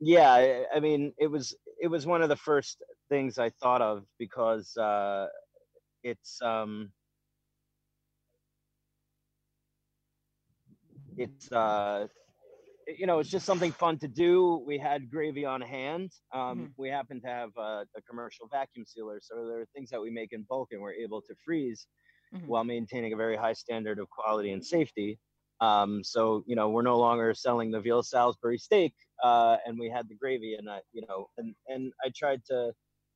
Yeah, 0.00 0.30
I, 0.30 0.64
I 0.74 0.80
mean, 0.80 1.14
it 1.18 1.28
was 1.28 1.56
it 1.80 1.88
was 1.88 2.06
one 2.06 2.22
of 2.22 2.28
the 2.28 2.36
first 2.36 2.82
things 3.08 3.38
I 3.38 3.50
thought 3.50 3.80
of 3.80 4.04
because 4.18 4.76
uh, 4.76 5.28
it's 6.02 6.42
um, 6.42 6.90
it's 11.16 11.50
uh 11.52 12.06
you 12.86 13.06
know 13.06 13.18
it's 13.18 13.30
just 13.30 13.46
something 13.46 13.72
fun 13.72 13.98
to 13.98 14.08
do 14.08 14.62
we 14.66 14.78
had 14.78 15.10
gravy 15.10 15.44
on 15.44 15.60
hand 15.60 16.10
um, 16.32 16.40
mm-hmm. 16.40 16.64
we 16.76 16.88
happen 16.88 17.20
to 17.20 17.26
have 17.26 17.50
a, 17.56 17.84
a, 17.96 18.02
commercial 18.08 18.46
vacuum 18.50 18.84
sealer 18.86 19.20
so 19.22 19.46
there 19.46 19.60
are 19.60 19.66
things 19.74 19.90
that 19.90 20.00
we 20.00 20.10
make 20.10 20.32
in 20.32 20.44
bulk 20.48 20.68
and 20.72 20.80
we're 20.80 20.92
able 20.92 21.20
to 21.20 21.34
freeze 21.44 21.86
mm-hmm. 22.34 22.46
while 22.46 22.64
maintaining 22.64 23.12
a 23.12 23.16
very 23.16 23.36
high 23.36 23.52
standard 23.52 23.98
of 23.98 24.08
quality 24.10 24.52
and 24.52 24.64
safety 24.64 25.18
um, 25.60 26.02
so 26.04 26.44
you 26.46 26.56
know 26.56 26.68
we're 26.68 26.82
no 26.82 26.98
longer 26.98 27.32
selling 27.34 27.70
the 27.70 27.80
veal 27.80 28.02
salisbury 28.02 28.58
steak 28.58 28.92
uh, 29.22 29.56
and 29.66 29.78
we 29.78 29.88
had 29.88 30.08
the 30.08 30.14
gravy 30.14 30.54
and 30.54 30.68
I, 30.68 30.80
you 30.92 31.02
know 31.08 31.28
and 31.38 31.54
and 31.68 31.92
i 32.04 32.10
tried 32.14 32.42
to 32.50 32.72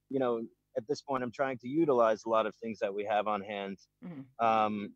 you 0.09 0.19
know 0.19 0.43
at 0.76 0.87
this 0.88 1.02
point 1.02 1.23
i'm 1.23 1.33
trying 1.33 1.59
to 1.59 1.69
utilize 1.69 2.23
a 2.25 2.28
lot 2.28 2.47
of 2.47 2.55
things 2.57 2.78
that 2.78 2.95
we 2.95 3.05
have 3.05 3.26
on 3.26 3.43
hand 3.43 3.78
mm-hmm. 4.05 4.47
um, 4.47 4.95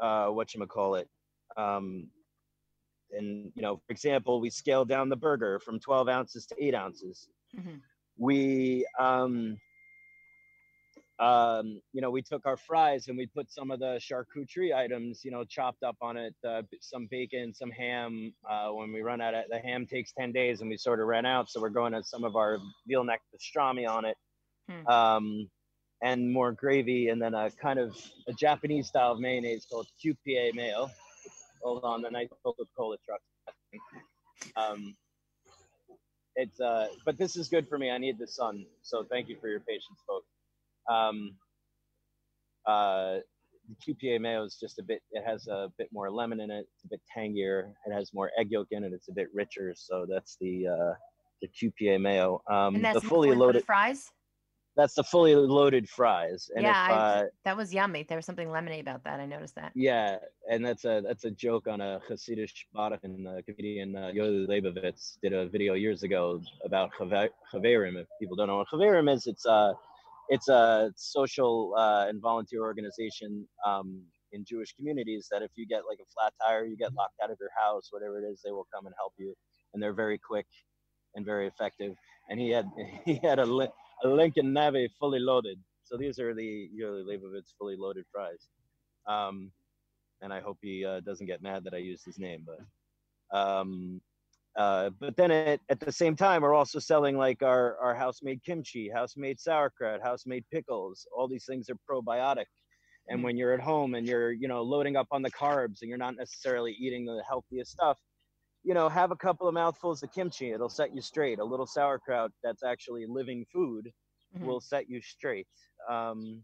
uh, 0.00 0.28
what 0.28 0.54
you 0.54 0.64
call 0.66 0.94
it 0.94 1.08
um, 1.56 2.08
and 3.12 3.52
you 3.54 3.62
know, 3.62 3.76
for 3.86 3.92
example, 3.92 4.40
we 4.40 4.50
scaled 4.50 4.88
down 4.88 5.08
the 5.08 5.16
burger 5.16 5.58
from 5.60 5.78
12 5.78 6.08
ounces 6.08 6.46
to 6.46 6.54
eight 6.62 6.74
ounces. 6.74 7.28
Mm-hmm. 7.56 7.76
We 8.18 8.86
um, 8.98 9.58
um, 11.18 11.80
you 11.92 12.02
know, 12.02 12.10
we 12.10 12.20
took 12.20 12.44
our 12.44 12.56
fries 12.56 13.08
and 13.08 13.16
we 13.16 13.26
put 13.26 13.50
some 13.50 13.70
of 13.70 13.80
the 13.80 13.98
charcuterie 13.98 14.74
items, 14.74 15.22
you 15.24 15.30
know, 15.30 15.44
chopped 15.44 15.82
up 15.82 15.96
on 16.02 16.16
it, 16.16 16.34
uh, 16.46 16.62
some 16.80 17.08
bacon, 17.10 17.54
some 17.54 17.70
ham. 17.70 18.34
Uh, 18.48 18.68
when 18.68 18.92
we 18.92 19.00
run 19.00 19.20
out 19.20 19.34
of 19.34 19.44
the 19.48 19.58
ham 19.58 19.86
takes 19.86 20.12
10 20.12 20.32
days 20.32 20.60
and 20.60 20.68
we 20.68 20.76
sort 20.76 21.00
of 21.00 21.06
ran 21.06 21.24
out. 21.24 21.48
So 21.48 21.60
we're 21.60 21.70
going 21.70 21.92
to 21.92 22.02
some 22.02 22.24
of 22.24 22.36
our 22.36 22.58
veal 22.86 23.02
neck 23.02 23.22
pastrami 23.34 23.88
on 23.88 24.04
it. 24.04 24.16
Hmm. 24.68 24.86
Um, 24.86 25.50
and 26.02 26.30
more 26.30 26.52
gravy, 26.52 27.08
and 27.08 27.20
then 27.20 27.32
a 27.32 27.50
kind 27.50 27.78
of 27.78 27.96
a 28.28 28.32
Japanese 28.34 28.88
style 28.88 29.12
of 29.12 29.18
mayonnaise 29.18 29.66
called 29.70 29.86
Kewpie 30.04 30.54
mayo. 30.54 30.90
Hold 31.66 31.82
on, 31.82 32.00
the 32.00 32.10
nice 32.10 32.28
Coca-Cola 32.44 32.96
truck. 33.04 33.20
Um, 34.56 34.94
it's 36.36 36.60
uh, 36.60 36.86
but 37.04 37.18
this 37.18 37.34
is 37.34 37.48
good 37.48 37.66
for 37.66 37.76
me. 37.76 37.90
I 37.90 37.98
need 37.98 38.20
the 38.20 38.26
sun, 38.28 38.64
so 38.82 39.04
thank 39.10 39.28
you 39.28 39.36
for 39.40 39.48
your 39.48 39.58
patience, 39.58 40.00
folks. 40.06 40.28
Um, 40.88 41.34
uh, 42.68 43.16
the 43.68 43.74
Kewpie 43.84 44.20
mayo 44.20 44.44
is 44.44 44.56
just 44.60 44.78
a 44.78 44.82
bit. 44.84 45.02
It 45.10 45.24
has 45.26 45.48
a 45.48 45.72
bit 45.76 45.88
more 45.92 46.08
lemon 46.08 46.38
in 46.38 46.52
it. 46.52 46.68
It's 46.72 46.84
a 46.84 46.88
bit 46.88 47.00
tangier. 47.12 47.72
It 47.84 47.92
has 47.92 48.14
more 48.14 48.30
egg 48.38 48.52
yolk 48.52 48.68
in 48.70 48.84
it. 48.84 48.92
It's 48.92 49.08
a 49.08 49.12
bit 49.12 49.26
richer. 49.34 49.74
So 49.76 50.06
that's 50.08 50.36
the 50.40 50.68
uh, 50.68 50.94
the 51.42 51.48
Kewpie 51.48 52.00
mayo. 52.00 52.42
Um, 52.48 52.76
and 52.76 52.84
that's 52.84 53.00
the 53.00 53.08
fully 53.08 53.34
loaded 53.34 53.64
fries. 53.64 54.12
That's 54.76 54.94
the 54.94 55.04
fully 55.04 55.34
loaded 55.34 55.88
fries. 55.88 56.50
And 56.54 56.62
yeah, 56.62 56.86
if, 56.86 56.92
uh, 56.92 57.24
that 57.46 57.56
was 57.56 57.72
yummy. 57.72 58.04
There 58.06 58.18
was 58.18 58.26
something 58.26 58.48
lemony 58.48 58.80
about 58.80 59.04
that. 59.04 59.20
I 59.20 59.26
noticed 59.26 59.54
that. 59.54 59.72
Yeah, 59.74 60.16
and 60.50 60.64
that's 60.64 60.84
a 60.84 61.02
that's 61.06 61.24
a 61.24 61.30
joke 61.30 61.66
on 61.66 61.80
a 61.80 62.00
Hasidic 62.10 62.50
and 63.02 63.26
uh, 63.26 63.40
comedian 63.46 63.96
uh, 63.96 64.10
Yoli 64.14 64.46
Leibovitz 64.46 65.16
did 65.22 65.32
a 65.32 65.48
video 65.48 65.72
years 65.74 66.02
ago 66.02 66.42
about 66.64 66.90
Chaverim. 67.00 67.96
If 67.98 68.06
people 68.20 68.36
don't 68.36 68.48
know 68.48 68.58
what 68.58 68.68
Chaverim 68.68 69.10
is, 69.12 69.26
it's 69.26 69.46
uh 69.46 69.72
it's 70.28 70.48
a 70.48 70.92
social 70.96 71.74
uh, 71.76 72.06
and 72.08 72.20
volunteer 72.20 72.62
organization 72.62 73.46
um, 73.64 74.02
in 74.32 74.44
Jewish 74.44 74.74
communities 74.74 75.28
that 75.30 75.42
if 75.42 75.50
you 75.54 75.66
get 75.66 75.82
like 75.88 75.98
a 76.00 76.08
flat 76.12 76.32
tire, 76.44 76.64
you 76.64 76.76
get 76.76 76.92
locked 76.94 77.14
out 77.22 77.30
of 77.30 77.38
your 77.40 77.50
house, 77.56 77.88
whatever 77.90 78.18
it 78.18 78.26
is, 78.26 78.40
they 78.44 78.50
will 78.50 78.66
come 78.74 78.86
and 78.86 78.94
help 78.98 79.12
you, 79.16 79.34
and 79.72 79.82
they're 79.82 79.94
very 79.94 80.18
quick 80.18 80.46
and 81.14 81.24
very 81.24 81.46
effective. 81.46 81.94
And 82.28 82.40
he 82.40 82.50
had 82.50 82.66
he 83.04 83.20
had 83.22 83.38
a, 83.38 83.44
a 83.44 83.72
Lincoln 84.08 84.52
Navy 84.52 84.88
fully 84.98 85.18
loaded. 85.18 85.58
So 85.84 85.96
these 85.96 86.18
are 86.18 86.34
the 86.34 86.68
Yuri 86.72 87.02
Leibovitz 87.04 87.54
fully 87.58 87.76
loaded 87.76 88.04
fries. 88.12 88.48
Um, 89.06 89.52
and 90.22 90.32
I 90.32 90.40
hope 90.40 90.58
he 90.62 90.84
uh, 90.84 91.00
doesn't 91.00 91.26
get 91.26 91.42
mad 91.42 91.64
that 91.64 91.74
I 91.74 91.78
used 91.78 92.04
his 92.04 92.18
name, 92.18 92.44
but 92.46 93.36
um, 93.36 94.00
uh, 94.56 94.90
but 94.98 95.16
then 95.16 95.30
at, 95.30 95.60
at 95.68 95.80
the 95.80 95.92
same 95.92 96.16
time, 96.16 96.42
we're 96.42 96.54
also 96.54 96.78
selling 96.78 97.18
like 97.18 97.42
our, 97.42 97.76
our 97.78 97.94
house 97.94 98.20
made 98.22 98.42
kimchi, 98.42 98.88
house 98.88 99.14
made 99.16 99.38
sauerkraut, 99.38 100.02
house 100.02 100.24
made 100.24 100.44
pickles. 100.50 101.06
All 101.14 101.28
these 101.28 101.44
things 101.44 101.68
are 101.68 101.76
probiotic. 101.88 102.46
And 103.08 103.20
mm. 103.20 103.24
when 103.24 103.36
you're 103.36 103.52
at 103.52 103.60
home 103.60 103.94
and 103.94 104.06
you're, 104.06 104.32
you 104.32 104.48
know, 104.48 104.62
loading 104.62 104.96
up 104.96 105.08
on 105.10 105.20
the 105.20 105.30
carbs 105.30 105.82
and 105.82 105.90
you're 105.90 105.98
not 105.98 106.16
necessarily 106.16 106.72
eating 106.72 107.04
the 107.04 107.22
healthiest 107.28 107.70
stuff, 107.70 107.98
you 108.66 108.74
know, 108.74 108.88
have 108.88 109.12
a 109.12 109.16
couple 109.16 109.46
of 109.46 109.54
mouthfuls 109.54 110.02
of 110.02 110.12
kimchi. 110.12 110.50
It'll 110.50 110.68
set 110.68 110.92
you 110.92 111.00
straight. 111.00 111.38
A 111.38 111.44
little 111.44 111.66
sauerkraut 111.66 112.32
that's 112.42 112.64
actually 112.64 113.06
living 113.06 113.46
food 113.52 113.92
mm-hmm. 114.36 114.44
will 114.44 114.60
set 114.60 114.90
you 114.90 115.00
straight. 115.00 115.46
Um, 115.88 116.42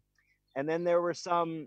and 0.54 0.68
then 0.68 0.84
there 0.84 1.02
were 1.02 1.14
some 1.14 1.66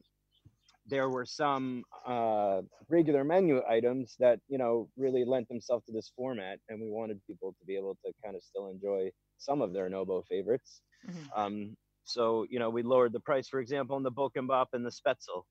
there 0.88 1.10
were 1.10 1.26
some 1.26 1.84
uh, 2.08 2.62
regular 2.90 3.24
menu 3.26 3.62
items 3.68 4.16
that 4.20 4.40
you 4.48 4.58
know 4.58 4.88
really 4.96 5.26
lent 5.26 5.50
themselves 5.50 5.86
to 5.88 5.92
this 5.92 6.14
format, 6.16 6.60
and 6.70 6.80
we 6.80 6.90
wanted 6.90 7.20
people 7.28 7.54
to 7.60 7.66
be 7.66 7.76
able 7.76 7.98
to 8.06 8.14
kind 8.24 8.38
of 8.38 8.42
still 8.42 8.70
enjoy 8.70 9.10
some 9.38 9.62
of 9.62 9.74
their 9.74 9.90
Nobo 9.90 10.24
favorites. 10.30 10.80
Mm-hmm. 11.06 11.40
Um, 11.42 11.78
so 12.06 12.46
you 12.50 12.60
know, 12.60 12.70
we 12.70 12.82
lowered 12.82 13.12
the 13.12 13.20
price, 13.20 13.50
for 13.50 13.60
example, 13.60 13.98
on 13.98 14.04
the 14.04 14.12
Bokenbap 14.12 14.68
and 14.72 14.86
the 14.86 14.92
Spätzle. 14.92 15.44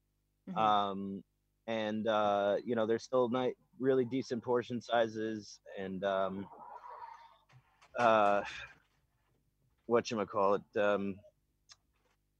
Mm-hmm. 0.49 0.58
Um, 0.58 1.25
and 1.66 2.06
uh, 2.06 2.56
you 2.64 2.75
know, 2.75 2.87
there's 2.87 3.04
still 3.04 3.28
ni- 3.28 3.54
really 3.78 4.04
decent 4.04 4.42
portion 4.42 4.80
sizes, 4.80 5.58
and 5.78 6.04
um, 6.04 6.46
uh, 7.98 8.42
what 9.86 10.10
you 10.10 10.24
call 10.26 10.54
it? 10.54 10.78
Um, 10.78 11.16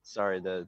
sorry, 0.03 0.41
the 0.41 0.67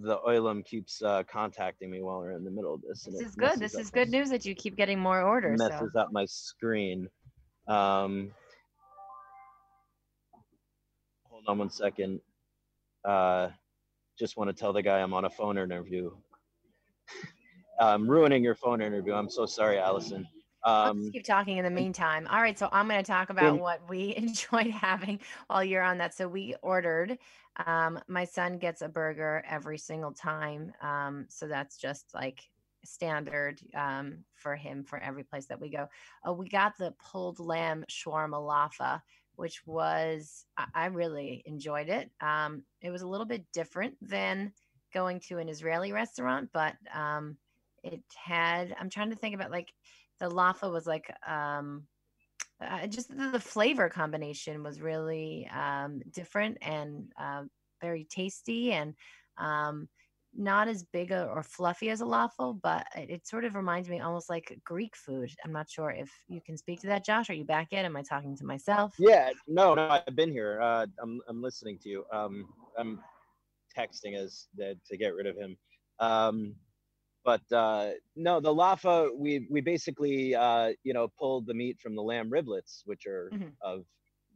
the 0.00 0.18
Oilam 0.18 0.64
keeps 0.64 1.02
uh, 1.02 1.22
contacting 1.30 1.90
me 1.90 2.02
while 2.02 2.20
we're 2.20 2.32
in 2.32 2.44
the 2.44 2.50
middle 2.50 2.74
of 2.74 2.82
this. 2.82 3.04
This 3.04 3.20
is 3.20 3.34
good. 3.34 3.58
This 3.58 3.74
is 3.74 3.90
good 3.90 4.10
news 4.10 4.30
that 4.30 4.44
you 4.44 4.54
keep 4.54 4.76
getting 4.76 4.98
more 4.98 5.20
orders. 5.22 5.58
Messes 5.58 5.90
so. 5.92 6.00
up 6.00 6.12
my 6.12 6.24
screen. 6.26 7.08
Um, 7.68 8.32
hold 11.24 11.44
on 11.46 11.58
one 11.58 11.70
second. 11.70 12.20
Uh, 13.04 13.48
just 14.18 14.36
want 14.36 14.50
to 14.50 14.54
tell 14.54 14.72
the 14.72 14.82
guy 14.82 15.00
I'm 15.00 15.14
on 15.14 15.24
a 15.24 15.30
phone 15.30 15.58
interview. 15.58 16.10
I'm 17.80 18.08
ruining 18.08 18.44
your 18.44 18.54
phone 18.54 18.80
interview. 18.80 19.14
I'm 19.14 19.30
so 19.30 19.46
sorry, 19.46 19.78
Allison. 19.78 20.26
Um, 20.64 21.00
Let's 21.00 21.10
keep 21.10 21.24
talking 21.24 21.56
in 21.56 21.64
the 21.64 21.70
meantime. 21.70 22.26
All 22.30 22.40
right, 22.40 22.58
so 22.58 22.68
I'm 22.70 22.86
going 22.88 23.02
to 23.02 23.10
talk 23.10 23.30
about 23.30 23.58
what 23.58 23.80
we 23.88 24.14
enjoyed 24.16 24.70
having 24.70 25.20
while 25.48 25.64
you're 25.64 25.82
on 25.82 25.98
that. 25.98 26.14
So 26.14 26.28
we 26.28 26.54
ordered. 26.62 27.18
Um, 27.66 28.00
my 28.08 28.24
son 28.24 28.58
gets 28.58 28.82
a 28.82 28.88
burger 28.88 29.44
every 29.48 29.78
single 29.78 30.12
time, 30.12 30.72
um, 30.80 31.26
so 31.28 31.46
that's 31.46 31.76
just 31.76 32.14
like 32.14 32.48
standard 32.84 33.60
um, 33.74 34.18
for 34.34 34.56
him 34.56 34.84
for 34.84 34.98
every 34.98 35.24
place 35.24 35.46
that 35.46 35.60
we 35.60 35.68
go. 35.68 35.88
Uh, 36.26 36.32
we 36.32 36.48
got 36.48 36.76
the 36.78 36.94
pulled 37.10 37.38
lamb 37.38 37.84
shawarma 37.90 38.40
laffa, 38.40 39.00
which 39.36 39.66
was 39.66 40.46
I 40.74 40.86
really 40.86 41.42
enjoyed 41.46 41.88
it. 41.88 42.10
Um, 42.20 42.62
it 42.80 42.90
was 42.90 43.02
a 43.02 43.06
little 43.06 43.26
bit 43.26 43.44
different 43.52 43.96
than 44.00 44.52
going 44.94 45.20
to 45.20 45.38
an 45.38 45.48
Israeli 45.48 45.92
restaurant, 45.92 46.50
but 46.52 46.74
um, 46.94 47.36
it 47.82 48.02
had. 48.14 48.74
I'm 48.78 48.90
trying 48.90 49.10
to 49.10 49.16
think 49.16 49.34
about 49.34 49.50
like 49.50 49.72
the 50.20 50.28
laffa 50.28 50.70
was 50.70 50.86
like 50.86 51.12
um 51.26 51.86
uh, 52.60 52.86
just 52.86 53.08
the, 53.08 53.30
the, 53.30 53.40
flavor 53.40 53.88
combination 53.88 54.62
was 54.62 54.80
really 54.80 55.48
um, 55.52 56.00
different 56.12 56.58
and 56.62 57.10
uh, 57.20 57.42
very 57.80 58.04
tasty 58.04 58.72
and 58.72 58.94
um, 59.38 59.88
not 60.34 60.68
as 60.68 60.84
big 60.84 61.10
a, 61.10 61.26
or 61.26 61.42
fluffy 61.42 61.90
as 61.90 62.00
a 62.00 62.04
laffa, 62.04 62.58
but 62.62 62.86
it, 62.96 63.10
it, 63.10 63.26
sort 63.26 63.44
of 63.44 63.54
reminds 63.54 63.88
me 63.88 64.00
almost 64.00 64.30
like 64.30 64.58
Greek 64.64 64.96
food. 64.96 65.30
I'm 65.44 65.52
not 65.52 65.68
sure 65.68 65.90
if 65.90 66.10
you 66.28 66.40
can 66.40 66.56
speak 66.56 66.80
to 66.82 66.86
that, 66.88 67.04
Josh. 67.04 67.28
Are 67.30 67.34
you 67.34 67.44
back 67.44 67.68
yet? 67.72 67.84
Am 67.84 67.96
I 67.96 68.02
talking 68.02 68.36
to 68.36 68.44
myself? 68.44 68.94
Yeah, 68.98 69.30
no, 69.46 69.74
no, 69.74 69.88
I've 69.88 70.16
been 70.16 70.30
here. 70.30 70.60
Uh, 70.62 70.86
I'm, 71.02 71.20
I'm 71.28 71.42
listening 71.42 71.78
to 71.82 71.88
you. 71.88 72.04
Um, 72.12 72.46
I'm 72.78 73.00
texting 73.76 74.16
as 74.16 74.48
to 74.58 74.96
get 74.96 75.14
rid 75.14 75.26
of 75.26 75.36
him. 75.36 75.56
Um, 75.98 76.54
but 77.24 77.40
uh, 77.52 77.90
no, 78.16 78.40
the 78.40 78.54
laffa 78.54 79.10
we 79.16 79.46
we 79.50 79.60
basically 79.60 80.34
uh, 80.34 80.72
you 80.82 80.92
know 80.92 81.08
pulled 81.18 81.46
the 81.46 81.54
meat 81.54 81.78
from 81.80 81.94
the 81.94 82.02
lamb 82.02 82.30
riblets, 82.30 82.82
which 82.84 83.06
are 83.06 83.30
mm-hmm. 83.32 83.48
of 83.62 83.84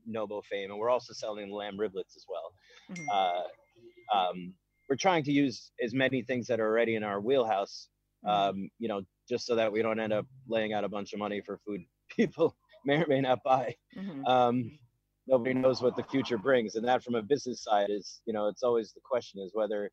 Nobo 0.07 0.43
fame, 0.43 0.71
and 0.71 0.79
we're 0.79 0.91
also 0.91 1.13
selling 1.13 1.49
the 1.49 1.55
lamb 1.55 1.77
riblets 1.77 2.17
as 2.17 2.25
well. 2.29 2.53
Mm-hmm. 2.93 3.09
Uh, 3.13 4.17
um, 4.17 4.55
we're 4.89 4.97
trying 4.97 5.25
to 5.25 5.33
use 5.33 5.73
as 5.83 5.95
many 5.95 6.23
things 6.23 6.47
that 6.47 6.61
are 6.61 6.67
already 6.67 6.95
in 6.95 7.03
our 7.03 7.21
wheelhouse, 7.21 7.89
mm-hmm. 8.25 8.51
um, 8.51 8.71
you 8.79 8.89
know, 8.89 9.03
just 9.29 9.47
so 9.47 9.57
that 9.57 9.73
we 9.73 9.83
don't 9.83 9.99
end 9.99 10.13
up 10.13 10.27
laying 10.49 10.73
out 10.73 10.85
a 10.85 10.89
bunch 10.89 11.13
of 11.13 11.19
money 11.19 11.41
for 11.45 11.59
food 11.67 11.81
people 12.11 12.57
may 12.85 13.03
or 13.03 13.07
may 13.09 13.21
not 13.21 13.43
buy. 13.43 13.75
Mm-hmm. 13.99 14.25
Um, 14.27 14.79
nobody 15.27 15.55
knows 15.55 15.83
what 15.83 15.97
the 15.97 16.05
future 16.05 16.39
brings, 16.39 16.77
and 16.77 16.87
that 16.87 17.03
from 17.03 17.17
a 17.17 17.23
business 17.23 17.65
side 17.65 17.91
is, 17.91 18.21
you 18.27 18.33
know, 18.33 18.47
it's 18.47 18.63
always 18.63 18.93
the 18.93 19.01
question 19.05 19.43
is 19.43 19.51
whether 19.55 19.91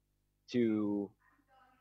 to 0.52 1.10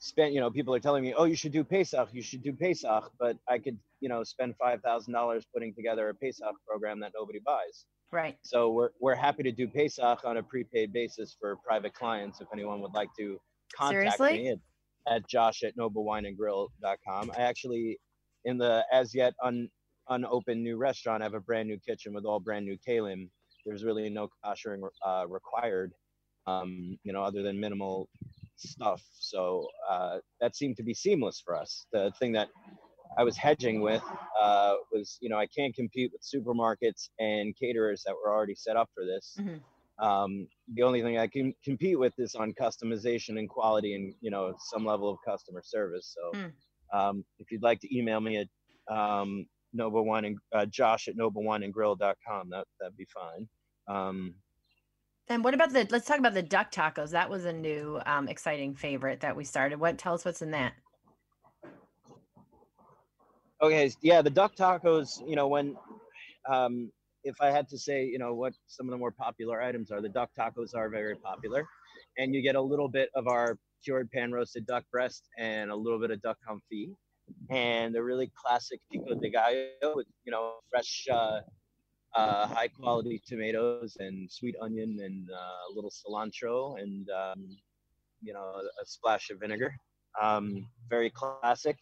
spend, 0.03 0.35
you 0.35 0.41
know, 0.41 0.51
people 0.51 0.75
are 0.75 0.81
telling 0.81 1.05
me, 1.05 1.15
oh, 1.17 1.25
you 1.25 1.37
should 1.37 1.53
do 1.53 1.63
Pesach, 1.63 2.09
you 2.13 2.23
should 2.23 2.43
do 2.43 2.53
Pesach, 2.53 3.09
but 3.21 3.37
I 3.49 3.59
could, 3.59 3.79
you 4.01 4.09
know, 4.09 4.25
spend 4.25 4.55
$5,000 4.61 5.43
putting 5.55 5.73
together 5.75 6.09
a 6.09 6.15
Pesach 6.15 6.55
program 6.67 6.99
that 7.01 7.13
nobody 7.17 7.39
buys. 7.39 7.85
Right. 8.11 8.37
So 8.43 8.73
we're, 8.73 8.91
we're 9.01 9.15
happy 9.15 9.45
to 9.45 9.53
do 9.53 9.69
Pesach 9.69 10.25
on 10.25 10.39
a 10.39 10.43
prepaid 10.43 10.93
basis 10.93 11.37
for 11.41 11.57
private 11.65 11.95
clients. 11.95 12.41
If 12.41 12.49
anyone 12.53 12.81
would 12.81 12.95
like 12.95 13.11
to 13.19 13.41
contact 13.77 14.17
Seriously? 14.19 14.43
me 14.43 14.49
at, 14.51 14.59
Josh 14.59 14.63
at 15.09 15.29
josh 15.29 15.63
at 15.63 15.77
nobowineandgrill.com. 15.77 17.33
I 17.39 17.43
actually, 17.43 18.01
in 18.45 18.59
the 18.59 18.85
as 18.93 19.15
yet 19.15 19.35
un, 19.43 19.69
unopened 20.09 20.65
new 20.65 20.79
restaurant, 20.79 21.23
I 21.23 21.27
have 21.27 21.35
a 21.35 21.41
brand 21.41 21.69
new 21.69 21.79
kitchen 21.79 22.13
with 22.13 22.25
all 22.25 22.41
brand 22.41 22.67
new 22.67 22.77
kalim. 22.87 23.29
There's 23.65 23.85
really 23.85 24.11
no 24.11 24.29
koshering 24.45 24.81
uh, 25.07 25.27
required, 25.29 25.93
um, 26.49 26.99
you 27.05 27.13
know, 27.13 27.23
other 27.23 27.43
than 27.43 27.61
minimal 27.61 28.09
stuff. 28.69 29.03
So 29.19 29.67
uh, 29.91 30.19
that 30.41 30.57
seemed 30.57 30.77
to 30.77 30.83
be 30.83 30.95
seamless 30.95 31.43
for 31.45 31.57
us. 31.57 31.87
The 31.93 32.13
thing 32.19 32.33
that 32.33 32.49
I 33.19 33.25
was 33.25 33.37
hedging 33.37 33.81
with 33.81 34.03
uh, 34.41 34.75
was, 34.93 35.19
you 35.21 35.29
know, 35.29 35.39
I 35.39 35.47
can't 35.47 35.75
compete 35.75 36.13
with 36.13 36.23
supermarkets 36.23 37.09
and 37.19 37.55
caterers 37.59 38.03
that 38.07 38.15
were 38.15 38.33
already 38.33 38.55
set 38.55 38.77
up 38.77 38.89
for 38.95 39.05
this. 39.05 39.37
Mm-hmm. 39.39 40.05
Um, 40.05 40.49
the 40.75 40.83
only 40.83 41.03
thing 41.03 41.19
I 41.19 41.27
can 41.27 41.55
compete 41.65 41.99
with 41.99 42.15
is 42.19 42.35
on 42.35 42.55
customization 42.55 43.39
and 43.39 43.49
quality 43.49 43.95
and, 43.95 44.15
you 44.21 44.31
know, 44.31 44.55
some 44.59 44.85
level 44.85 45.11
of 45.11 45.19
customer 45.25 45.63
service. 45.65 46.17
So 46.17 46.39
mm. 46.39 46.53
um, 46.93 47.25
if 47.39 47.51
you'd 47.51 47.63
like 47.63 47.81
to 47.81 47.97
email 47.97 48.21
me 48.21 48.39
at 48.39 48.95
um, 48.95 49.47
Nobo 49.73 50.03
Wine 50.03 50.25
and 50.25 50.39
uh, 50.55 50.67
Josh 50.67 51.09
at 51.09 51.17
nobowineandgrill.com, 51.17 52.51
that, 52.51 52.67
that'd 52.81 52.97
be 52.97 53.07
fine. 53.15 53.49
Um, 53.89 54.35
And 55.33 55.43
what 55.43 55.55
about 55.55 55.73
the? 55.73 55.87
Let's 55.89 56.07
talk 56.07 56.19
about 56.19 56.35
the 56.35 56.43
duck 56.43 56.71
tacos. 56.71 57.09
That 57.13 57.31
was 57.31 57.47
a 57.47 57.53
new, 57.55 57.99
um, 58.05 58.29
exciting 58.29 58.75
favorite 58.75 59.21
that 59.21 59.35
we 59.35 59.45
started. 59.45 59.81
What? 59.81 59.97
Tell 59.97 60.13
us 60.13 60.27
what's 60.27 60.43
in 60.43 60.51
that. 60.51 60.75
Okay, 63.63 63.91
yeah, 64.03 64.21
the 64.21 64.29
duck 64.29 64.55
tacos. 64.55 65.27
You 65.27 65.37
know, 65.37 65.49
when 65.49 65.75
um, 66.47 66.93
if 67.25 67.41
I 67.41 67.51
had 67.51 67.67
to 67.71 67.79
say, 67.79 68.05
you 68.05 68.19
know, 68.19 68.35
what 68.35 68.53
some 68.67 68.87
of 68.87 68.91
the 68.91 68.99
more 68.99 69.11
popular 69.11 69.63
items 69.63 69.91
are, 69.91 70.03
the 70.03 70.11
duck 70.11 70.29
tacos 70.39 70.75
are 70.77 70.91
very 70.91 71.17
popular, 71.17 71.67
and 72.19 72.35
you 72.35 72.43
get 72.43 72.55
a 72.55 72.61
little 72.61 72.89
bit 72.89 73.09
of 73.15 73.27
our 73.27 73.57
cured 73.83 74.11
pan 74.11 74.33
roasted 74.33 74.67
duck 74.67 74.85
breast 74.93 75.31
and 75.39 75.71
a 75.71 75.75
little 75.75 75.99
bit 75.99 76.11
of 76.11 76.21
duck 76.21 76.37
confit, 76.47 76.91
and 77.49 77.97
a 77.97 78.03
really 78.03 78.31
classic 78.37 78.81
pico 78.91 79.15
de 79.15 79.31
gallo 79.31 79.95
with 79.95 80.07
you 80.27 80.31
know 80.31 80.57
fresh. 80.71 81.07
Uh, 81.11 81.41
uh, 82.15 82.47
high 82.47 82.69
quality 82.69 83.23
tomatoes 83.27 83.97
and 83.99 84.31
sweet 84.31 84.55
onion 84.61 84.99
and 85.03 85.29
uh, 85.31 85.71
a 85.71 85.75
little 85.75 85.91
cilantro 85.91 86.81
and 86.81 87.09
um, 87.11 87.57
you 88.21 88.33
know 88.33 88.53
a, 88.81 88.87
splash 88.87 89.31
of 89.31 89.41
vinegar. 89.41 89.75
Um, 90.21 90.67
very 90.91 91.11
classic. 91.11 91.77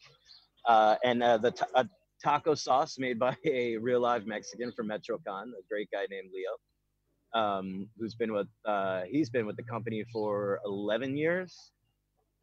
Uh, 0.66 0.96
and 1.04 1.22
uh, 1.22 1.38
the 1.38 1.50
t- 1.50 1.64
a 1.74 1.88
taco 2.22 2.54
sauce 2.54 2.98
made 2.98 3.18
by 3.18 3.36
a 3.46 3.76
real 3.78 4.00
live 4.00 4.26
Mexican 4.26 4.72
from 4.72 4.88
Metrocon, 4.88 5.48
a 5.48 5.62
great 5.68 5.88
guy 5.90 6.06
named 6.10 6.30
Leo, 6.32 7.40
um, 7.40 7.88
who's 7.98 8.14
been 8.14 8.32
with 8.32 8.48
uh, 8.66 9.02
he's 9.10 9.30
been 9.30 9.46
with 9.46 9.56
the 9.56 9.64
company 9.64 10.04
for 10.12 10.60
11 10.64 11.16
years, 11.16 11.72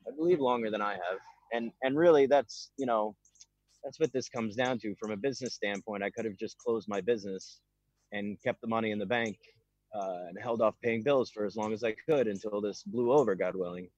I 0.07 0.15
believe 0.15 0.39
longer 0.39 0.69
than 0.69 0.81
I 0.81 0.93
have. 0.93 1.19
And 1.53 1.71
and 1.83 1.97
really 1.97 2.25
that's 2.25 2.71
you 2.77 2.85
know 2.85 3.15
that's 3.83 3.99
what 3.99 4.11
this 4.11 4.27
comes 4.27 4.55
down 4.55 4.79
to 4.79 4.93
from 4.99 5.11
a 5.11 5.17
business 5.17 5.53
standpoint. 5.53 6.03
I 6.03 6.09
could 6.09 6.25
have 6.25 6.35
just 6.37 6.57
closed 6.57 6.89
my 6.89 6.99
business 6.99 7.61
and 8.11 8.41
kept 8.43 8.61
the 8.61 8.67
money 8.67 8.91
in 8.91 8.99
the 8.99 9.05
bank 9.05 9.37
uh, 9.93 10.25
and 10.27 10.37
held 10.41 10.61
off 10.61 10.75
paying 10.83 11.03
bills 11.03 11.29
for 11.29 11.45
as 11.45 11.55
long 11.55 11.73
as 11.73 11.83
I 11.83 11.93
could 12.07 12.27
until 12.27 12.61
this 12.61 12.83
blew 12.83 13.11
over, 13.11 13.35
God 13.35 13.55
willing. 13.55 13.89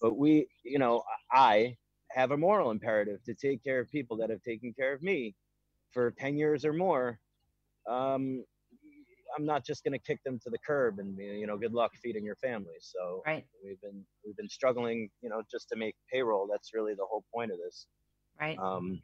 But 0.00 0.16
we, 0.16 0.46
you 0.62 0.78
know, 0.78 1.02
I 1.32 1.76
have 2.10 2.30
a 2.30 2.36
moral 2.36 2.70
imperative 2.70 3.22
to 3.24 3.34
take 3.34 3.62
care 3.62 3.80
of 3.80 3.90
people 3.90 4.16
that 4.18 4.30
have 4.30 4.42
taken 4.42 4.72
care 4.72 4.92
of 4.92 5.02
me 5.02 5.34
for 5.92 6.10
10 6.12 6.36
years 6.36 6.64
or 6.64 6.72
more. 6.72 7.18
Um, 7.88 8.44
I'm 9.36 9.44
not 9.44 9.64
just 9.64 9.84
going 9.84 9.92
to 9.92 9.98
kick 9.98 10.22
them 10.24 10.38
to 10.42 10.50
the 10.50 10.58
curb 10.66 10.98
and 10.98 11.16
you 11.18 11.46
know 11.46 11.56
good 11.56 11.74
luck 11.74 11.92
feeding 12.02 12.24
your 12.24 12.36
family. 12.36 12.76
So 12.80 13.22
right. 13.26 13.44
we've 13.64 13.80
been 13.80 14.04
we've 14.24 14.36
been 14.36 14.48
struggling, 14.48 15.10
you 15.22 15.28
know, 15.28 15.42
just 15.50 15.68
to 15.70 15.76
make 15.76 15.94
payroll. 16.10 16.48
That's 16.50 16.72
really 16.72 16.94
the 16.94 17.04
whole 17.04 17.24
point 17.32 17.52
of 17.52 17.58
this. 17.58 17.86
Right. 18.40 18.58
Um, 18.58 19.02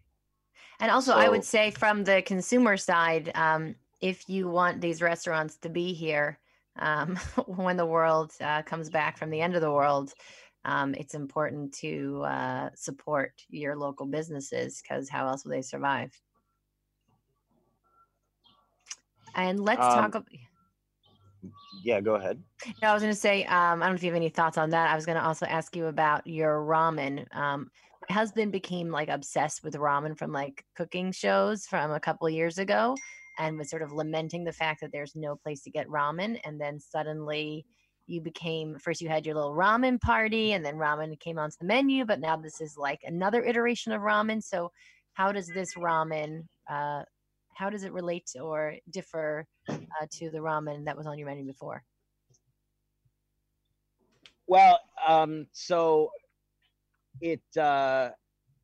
and 0.81 0.91
also, 0.91 1.13
so, 1.13 1.19
I 1.19 1.29
would 1.29 1.45
say 1.45 1.71
from 1.71 2.05
the 2.05 2.23
consumer 2.23 2.77
side, 2.77 3.33
um, 3.35 3.75
if 4.05 4.29
you 4.29 4.47
want 4.47 4.83
these 4.83 5.01
restaurants 5.01 5.57
to 5.57 5.71
be 5.71 5.95
here 5.95 6.39
um, 6.79 7.17
when 7.47 7.79
the 7.79 7.87
world 7.87 8.33
uh, 8.43 8.61
comes 8.61 8.91
back 8.91 9.17
from 9.17 9.31
the 9.31 9.41
end 9.41 9.55
of 9.55 9.63
the 9.63 9.73
world, 9.73 10.13
um, 10.67 10.95
it's 10.95 11.15
important 11.15 11.73
to 11.77 12.23
uh, 12.27 12.69
support 12.75 13.33
your 13.49 13.77
local 13.77 14.05
businesses 14.05 14.83
because 14.83 15.09
how 15.09 15.27
else 15.27 15.45
will 15.45 15.53
they 15.53 15.63
survive? 15.63 16.13
And 19.35 19.59
let's 19.59 19.81
um, 19.81 20.11
talk. 20.11 20.27
Yeah, 21.83 22.03
go 22.03 22.17
ahead. 22.17 22.43
No, 22.83 22.89
I 22.89 22.93
was 22.93 23.03
going 23.03 23.15
to 23.15 23.19
say, 23.19 23.45
um, 23.45 23.83
I 23.83 23.87
don't 23.87 23.95
know 23.95 23.95
if 23.95 24.03
you 24.03 24.11
have 24.11 24.17
any 24.17 24.29
thoughts 24.29 24.59
on 24.59 24.69
that. 24.71 24.91
I 24.91 24.95
was 24.97 25.07
going 25.07 25.17
to 25.17 25.25
also 25.25 25.47
ask 25.47 25.75
you 25.75 25.87
about 25.87 26.27
your 26.27 26.61
ramen. 26.61 27.25
Um, 27.35 27.71
my 28.07 28.15
husband 28.15 28.53
became 28.53 28.91
like 28.91 29.09
obsessed 29.09 29.65
with 29.65 29.75
ramen 29.77 30.17
from 30.17 30.31
like 30.31 30.63
cooking 30.77 31.11
shows 31.11 31.65
from 31.65 31.91
a 31.91 32.01
couple 32.01 32.29
years 32.29 32.59
ago 32.59 32.95
and 33.39 33.59
was 33.59 33.71
sort 33.71 33.83
of 33.83 33.93
lamenting 33.93 34.45
the 34.45 34.53
fact 34.53 34.81
that 34.81 34.93
there's 34.93 35.15
no 35.15 35.37
place 35.37 35.63
to 35.63 35.71
get 35.71 35.89
ramen. 35.89 36.39
And 36.45 36.61
then 36.61 36.79
suddenly 36.79 37.67
you 38.07 38.21
became 38.21 38.79
first 38.79 39.01
you 39.01 39.09
had 39.09 39.25
your 39.25 39.35
little 39.35 39.55
ramen 39.55 40.01
party 40.01 40.53
and 40.53 40.65
then 40.65 40.75
ramen 40.75 41.19
came 41.21 41.39
onto 41.39 41.57
the 41.61 41.67
menu, 41.67 42.05
but 42.05 42.21
now 42.21 42.37
this 42.37 42.61
is 42.61 42.77
like 42.77 43.01
another 43.05 43.43
iteration 43.43 43.93
of 43.93 44.03
ramen. 44.03 44.43
So 44.43 44.71
how 45.15 45.33
does 45.33 45.49
this 45.49 45.75
ramen 45.75 46.45
uh, 46.71 47.03
how 47.55 47.71
does 47.71 47.85
it 47.85 47.93
relate 47.93 48.31
or 48.41 48.75
differ 48.91 49.47
uh, 49.69 50.07
to 50.11 50.31
the 50.31 50.39
ramen 50.39 50.85
that 50.85 50.97
was 50.97 51.07
on 51.07 51.19
your 51.19 51.29
menu 51.29 51.47
before? 51.47 51.83
Well, 54.47 54.79
um, 55.07 55.47
so 55.53 56.11
it 57.21 57.41
uh, 57.57 58.11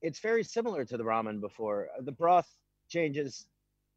it's 0.03 0.21
very 0.21 0.42
similar 0.42 0.85
to 0.85 0.97
the 0.97 1.05
ramen 1.05 1.40
before. 1.40 1.88
The 2.01 2.12
broth 2.12 2.49
changes 2.88 3.47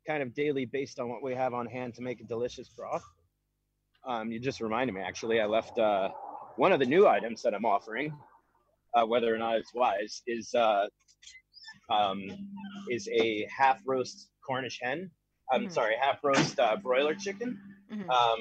kind 0.07 0.21
of 0.21 0.33
daily 0.33 0.65
based 0.65 0.99
on 0.99 1.09
what 1.09 1.23
we 1.23 1.33
have 1.33 1.53
on 1.53 1.65
hand 1.65 1.95
to 1.95 2.01
make 2.01 2.19
a 2.21 2.25
delicious 2.25 2.69
broth. 2.69 3.03
Um, 4.05 4.31
you 4.31 4.39
just 4.39 4.59
reminded 4.59 4.93
me, 4.93 5.01
actually, 5.01 5.39
I 5.39 5.45
left 5.45 5.77
uh, 5.79 6.09
one 6.57 6.71
of 6.71 6.79
the 6.79 6.85
new 6.85 7.07
items 7.07 7.41
that 7.43 7.53
I'm 7.53 7.65
offering, 7.65 8.13
uh, 8.93 9.05
whether 9.05 9.33
or 9.33 9.37
not 9.37 9.55
it's 9.55 9.73
wise, 9.73 10.21
is 10.27 10.53
uh, 10.53 10.87
um, 11.89 12.21
is 12.89 13.07
a 13.09 13.47
half 13.55 13.79
roast 13.85 14.29
Cornish 14.45 14.79
hen. 14.81 15.09
I'm 15.51 15.63
mm-hmm. 15.63 15.71
sorry, 15.71 15.95
half 15.99 16.23
roast 16.23 16.59
uh, 16.59 16.75
broiler 16.77 17.15
chicken. 17.15 17.59
Mm-hmm. 17.91 18.09
Um, 18.09 18.39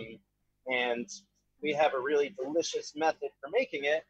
and 0.66 1.08
we 1.62 1.72
have 1.72 1.94
a 1.94 2.00
really 2.00 2.34
delicious 2.42 2.92
method 2.96 3.30
for 3.40 3.50
making 3.52 3.84
it, 3.84 4.04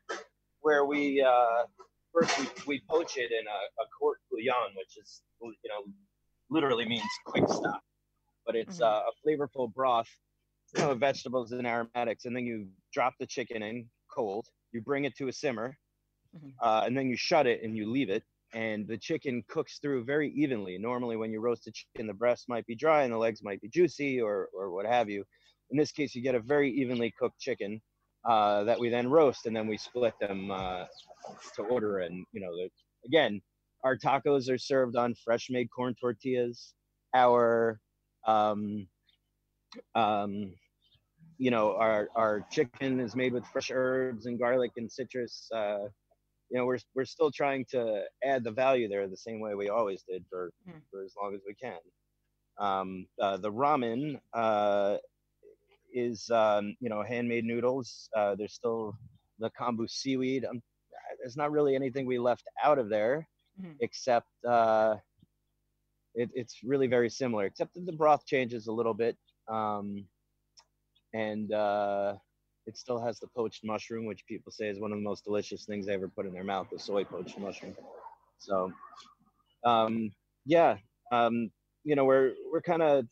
where 0.61 0.85
we 0.85 1.23
uh, 1.23 1.65
first 2.13 2.39
we, 2.39 2.47
we 2.67 2.83
poach 2.89 3.17
it 3.17 3.31
in 3.31 3.47
a, 3.47 3.83
a 3.83 3.87
court 3.99 4.19
bouillon, 4.31 4.75
which 4.77 4.97
is 4.97 5.23
you 5.41 5.69
know 5.69 5.93
literally 6.53 6.85
means 6.85 7.03
quick 7.27 7.49
stop, 7.49 7.81
but 8.47 8.55
it's 8.55 8.81
mm-hmm. 8.81 8.85
uh, 8.85 9.11
a 9.11 9.13
flavorful 9.27 9.73
broth, 9.73 10.09
you 10.77 10.83
know, 10.83 10.95
vegetables 10.95 11.53
and 11.53 11.67
aromatics, 11.67 12.27
and 12.27 12.37
then 12.37 12.45
you 12.45 12.69
drop 12.93 13.15
the 13.19 13.27
chicken 13.27 13.63
in 13.63 13.87
cold. 14.15 14.47
You 14.73 14.83
bring 14.83 15.05
it 15.05 15.17
to 15.17 15.29
a 15.29 15.33
simmer, 15.33 15.77
mm-hmm. 16.37 16.51
uh, 16.63 16.83
and 16.85 16.97
then 16.97 17.09
you 17.09 17.17
shut 17.17 17.47
it 17.47 17.63
and 17.63 17.77
you 17.77 17.91
leave 17.91 18.11
it. 18.11 18.23
And 18.55 18.87
the 18.87 18.99
chicken 18.99 19.43
cooks 19.49 19.79
through 19.81 20.05
very 20.05 20.31
evenly. 20.33 20.77
Normally, 20.77 21.17
when 21.17 21.33
you 21.33 21.41
roast 21.41 21.67
a 21.67 21.73
chicken, 21.73 22.07
the 22.07 22.13
breast 22.13 22.45
might 22.49 22.67
be 22.67 22.75
dry 22.75 23.05
and 23.05 23.13
the 23.13 23.17
legs 23.17 23.41
might 23.43 23.63
be 23.63 23.69
juicy 23.69 24.21
or, 24.21 24.51
or 24.53 24.71
what 24.71 24.85
have 24.85 25.09
you. 25.09 25.25
In 25.71 25.79
this 25.79 25.91
case, 25.91 26.15
you 26.15 26.23
get 26.23 26.35
a 26.35 26.41
very 26.41 26.71
evenly 26.71 27.15
cooked 27.19 27.41
chicken 27.41 27.81
uh, 28.29 28.65
that 28.65 28.79
we 28.79 28.91
then 28.91 29.09
roast, 29.09 29.47
and 29.47 29.57
then 29.57 29.67
we 29.67 29.79
split 29.79 30.13
them 30.21 30.51
uh, 30.51 30.85
to 31.57 31.63
order. 31.63 32.01
And 32.01 32.27
you 32.33 32.43
know, 32.43 32.55
the, 32.55 32.69
again, 33.07 33.41
our 33.85 33.97
tacos 33.97 34.51
are 34.51 34.59
served 34.59 34.97
on 34.97 35.15
fresh 35.15 35.49
made 35.51 35.69
corn 35.71 35.95
tortillas. 36.01 36.75
Our, 37.15 37.81
um, 38.27 38.87
um, 39.95 40.55
you 41.39 41.51
know, 41.51 41.75
our, 41.77 42.09
our 42.15 42.47
chicken 42.51 43.01
is 43.01 43.17
made 43.17 43.33
with 43.33 43.45
fresh 43.47 43.71
herbs 43.73 44.27
and 44.27 44.39
garlic 44.39 44.73
and 44.77 44.91
citrus. 44.91 45.49
Uh, 45.55 45.89
you 46.51 46.59
know, 46.59 46.67
we're, 46.67 46.79
we're 46.95 47.05
still 47.05 47.31
trying 47.31 47.65
to 47.71 48.03
add 48.25 48.45
the 48.45 48.51
value 48.51 48.89
there 48.89 49.09
the 49.09 49.17
same 49.17 49.41
way 49.41 49.55
we 49.55 49.69
always 49.69 50.05
did 50.09 50.25
for, 50.31 50.53
mm. 50.69 50.81
for 50.91 51.03
as 51.03 51.15
long 51.21 51.35
as 51.35 51.41
we 51.47 51.55
can. 51.55 51.79
Um, 52.59 53.07
uh, 53.21 53.39
the 53.39 53.51
ramen 53.51 54.21
uh, 54.35 54.99
is, 55.93 56.31
um, 56.31 56.77
you 56.81 56.91
know, 56.91 57.03
handmade 57.03 57.45
noodles. 57.45 58.09
Uh, 58.17 58.35
there's 58.35 58.55
still 58.55 58.95
the 59.39 59.51
kombu 59.59 59.89
seaweed. 59.91 60.45
Um, 60.45 60.61
there's 61.19 61.37
not 61.37 61.51
really 61.51 61.75
anything 61.75 62.07
we 62.07 62.19
left 62.19 62.45
out 62.63 62.79
of 62.79 62.89
there 62.89 63.27
mm-hmm. 63.61 63.73
except 63.81 64.29
uh, 64.49 64.97
it, 66.15 66.31
it's 66.35 66.61
really 66.65 66.87
very 66.87 67.11
similar, 67.11 67.45
except 67.47 67.75
that 67.75 67.87
the 67.87 67.93
broth 67.93 68.27
changes 68.27 68.67
a 68.67 68.73
little 68.73 68.95
bit. 68.95 69.17
Um, 69.49 70.05
and 71.15 71.53
uh, 71.53 72.15
it 72.67 72.77
still 72.77 73.01
has 73.01 73.19
the 73.19 73.27
poached 73.37 73.65
mushroom, 73.65 74.07
which 74.07 74.25
people 74.27 74.53
say 74.53 74.69
is 74.69 74.79
one 74.79 74.93
of 74.93 74.99
the 74.99 75.05
most 75.05 75.25
delicious 75.25 75.65
things 75.65 75.87
they 75.87 75.95
ever 75.95 76.09
put 76.09 76.27
in 76.27 76.33
their 76.33 76.45
mouth, 76.45 76.69
the 76.73 76.79
soy 76.79 77.05
poached 77.05 77.39
mushroom. 77.39 77.75
So, 78.39 78.73
um, 79.65 80.11
yeah, 80.47 80.77
um, 81.11 81.51
you 81.85 81.97
know, 81.97 82.05
we're, 82.05 82.33
we're 82.53 82.63
kind 82.63 82.83
of, 82.83 83.07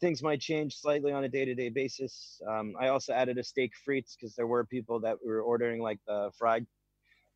things 0.00 0.22
might 0.22 0.40
change 0.40 0.76
slightly 0.76 1.12
on 1.12 1.24
a 1.24 1.28
day-to-day 1.28 1.70
basis. 1.70 2.40
Um, 2.48 2.74
I 2.80 2.88
also 2.88 3.12
added 3.12 3.36
a 3.36 3.42
steak 3.42 3.72
frites 3.86 4.14
because 4.14 4.36
there 4.36 4.46
were 4.46 4.64
people 4.64 5.00
that 5.00 5.16
were 5.24 5.42
ordering 5.42 5.82
like 5.82 5.98
the 6.06 6.30
fried 6.38 6.64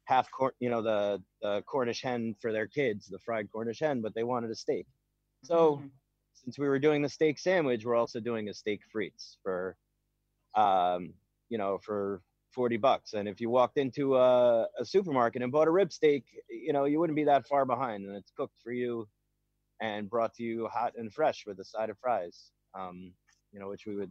half 0.05 0.31
corn, 0.31 0.53
you 0.61 0.71
know, 0.71 0.83
the, 0.83 1.23
the 1.43 1.63
Cornish 1.63 2.03
hen 2.03 2.35
for 2.41 2.53
their 2.53 2.67
kids, 2.67 3.07
the 3.07 3.19
fried 3.19 3.51
Cornish 3.51 3.81
hen, 3.81 4.01
but 4.01 4.15
they 4.15 4.25
wanted 4.25 4.51
a 4.51 4.55
steak. 4.55 4.87
So 5.45 5.77
mm-hmm. 5.77 5.87
since 6.35 6.59
we 6.59 6.69
were 6.69 6.79
doing 6.79 7.03
the 7.03 7.09
steak 7.09 7.39
sandwich, 7.39 7.85
we're 7.85 7.97
also 7.97 8.21
doing 8.21 8.49
a 8.49 8.55
steak 8.55 8.81
frites 8.95 9.37
for, 9.43 9.77
um, 10.55 11.15
you 11.49 11.59
know, 11.59 11.79
for 11.79 12.23
40 12.53 12.77
bucks. 12.77 13.15
And 13.15 13.29
if 13.29 13.41
you 13.41 13.51
walked 13.51 13.79
into 13.79 14.17
a, 14.17 14.67
a 14.79 14.85
supermarket 14.85 15.43
and 15.43 15.51
bought 15.51 15.69
a 15.69 15.73
rib 15.73 15.93
steak, 15.93 16.25
you 16.49 16.73
know, 16.73 16.85
you 16.85 17.01
wouldn't 17.01 17.17
be 17.17 17.25
that 17.25 17.47
far 17.47 17.65
behind 17.65 18.05
and 18.05 18.17
it's 18.17 18.33
cooked 18.37 18.57
for 18.63 18.73
you 18.73 19.09
and 19.81 20.09
brought 20.09 20.35
to 20.35 20.43
you 20.43 20.69
hot 20.73 20.93
and 20.97 21.13
fresh 21.13 21.45
with 21.47 21.59
a 21.59 21.65
side 21.65 21.91
of 21.91 21.99
fries, 21.99 22.51
um, 22.79 23.13
you 23.53 23.59
know, 23.59 23.69
which 23.69 23.87
we 23.87 23.97
would 23.97 24.11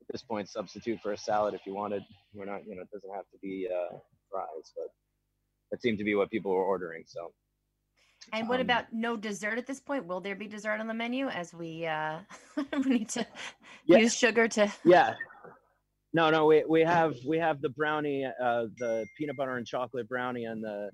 at 0.00 0.12
this 0.12 0.22
point 0.22 0.48
substitute 0.48 1.00
for 1.00 1.12
a 1.12 1.16
salad 1.16 1.54
if 1.54 1.62
you 1.66 1.74
wanted. 1.74 2.02
We're 2.34 2.44
not, 2.44 2.66
you 2.66 2.74
know, 2.74 2.82
it 2.82 2.90
doesn't 2.92 3.14
have 3.14 3.28
to 3.32 3.38
be, 3.40 3.68
uh, 3.72 3.96
fries, 4.34 4.72
but 4.76 4.88
that 5.70 5.80
seemed 5.80 5.98
to 5.98 6.04
be 6.04 6.14
what 6.14 6.30
people 6.30 6.52
were 6.52 6.64
ordering. 6.64 7.04
So. 7.06 7.32
And 8.32 8.48
what 8.48 8.60
um, 8.60 8.62
about 8.62 8.86
no 8.92 9.16
dessert 9.16 9.58
at 9.58 9.66
this 9.66 9.80
point? 9.80 10.06
Will 10.06 10.20
there 10.20 10.34
be 10.34 10.48
dessert 10.48 10.80
on 10.80 10.86
the 10.86 10.94
menu 10.94 11.28
as 11.28 11.52
we 11.54 11.86
uh 11.86 12.20
we 12.84 12.98
need 12.98 13.08
to 13.10 13.26
yeah. 13.86 13.98
use 13.98 14.14
sugar 14.14 14.48
to 14.48 14.72
Yeah. 14.84 15.14
No, 16.12 16.30
no, 16.30 16.46
we, 16.46 16.64
we 16.68 16.82
have 16.82 17.14
we 17.26 17.38
have 17.38 17.60
the 17.60 17.70
brownie, 17.70 18.24
uh, 18.24 18.66
the 18.78 19.04
peanut 19.18 19.36
butter 19.36 19.56
and 19.56 19.66
chocolate 19.66 20.08
brownie, 20.08 20.44
and 20.44 20.62
the 20.62 20.90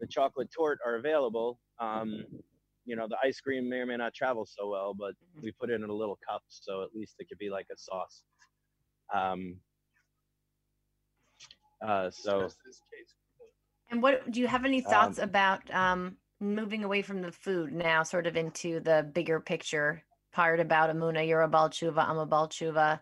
the 0.00 0.06
chocolate 0.08 0.48
torte 0.54 0.78
are 0.84 0.96
available. 0.96 1.60
Um, 1.80 2.24
you 2.84 2.96
know, 2.96 3.06
the 3.08 3.16
ice 3.24 3.40
cream 3.40 3.68
may 3.68 3.76
or 3.76 3.86
may 3.86 3.96
not 3.96 4.12
travel 4.12 4.44
so 4.44 4.68
well, 4.68 4.92
but 4.92 5.14
Mhm. 5.36 5.42
we 5.42 5.52
put 5.52 5.70
it 5.70 5.74
in 5.74 5.88
a 5.88 5.92
little 5.92 6.18
cup, 6.28 6.42
so 6.48 6.82
at 6.82 6.94
least 6.94 7.14
it 7.20 7.28
could 7.28 7.38
be 7.38 7.48
like 7.48 7.66
a 7.72 7.76
sauce. 7.76 8.24
Um, 9.14 9.60
uh, 11.82 12.10
so 12.10 12.48
And 13.90 14.02
what 14.02 14.30
do 14.30 14.40
you 14.40 14.46
have 14.46 14.64
any 14.64 14.80
thoughts 14.80 15.18
about 15.18 15.72
um, 15.74 16.16
moving 16.40 16.84
away 16.84 17.02
from 17.02 17.22
the 17.22 17.32
food 17.32 17.72
now, 17.72 18.02
sort 18.02 18.26
of 18.26 18.36
into 18.36 18.80
the 18.80 19.08
bigger 19.12 19.40
picture 19.40 20.02
part 20.32 20.60
about 20.60 20.90
emunah? 20.90 21.26
You're 21.26 21.42
a 21.42 21.48
Baal 21.48 21.70
Teshuva, 21.70 22.08
I'm 22.08 22.18
a 22.18 22.26
Baal 22.26 22.48
Teshuva. 22.48 23.00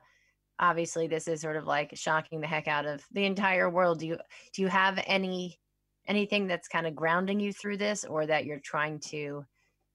Obviously, 0.58 1.06
this 1.08 1.26
is 1.26 1.40
sort 1.40 1.56
of 1.56 1.66
like 1.66 1.96
shocking 1.96 2.40
the 2.40 2.46
heck 2.46 2.68
out 2.68 2.86
of 2.86 3.04
the 3.12 3.24
entire 3.24 3.68
world. 3.68 3.98
Do 4.00 4.06
you 4.06 4.18
do 4.52 4.62
you 4.62 4.68
have 4.68 5.02
any 5.06 5.58
anything 6.06 6.46
that's 6.46 6.68
kind 6.68 6.86
of 6.86 6.94
grounding 6.94 7.40
you 7.40 7.52
through 7.52 7.78
this, 7.78 8.04
or 8.04 8.26
that 8.26 8.44
you're 8.44 8.60
trying 8.60 9.00
to 9.00 9.44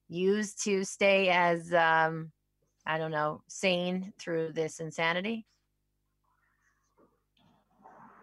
use 0.08 0.54
to 0.54 0.84
stay 0.84 1.28
as 1.28 1.72
um, 1.72 2.32
I 2.84 2.98
don't 2.98 3.10
know 3.12 3.42
sane 3.48 4.12
through 4.18 4.52
this 4.52 4.80
insanity? 4.80 5.46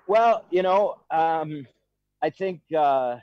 Well, 0.07 0.45
you 0.49 0.61
know, 0.61 0.95
um, 1.11 1.67
I 2.21 2.29
think 2.29 2.61
uh, 2.75 3.17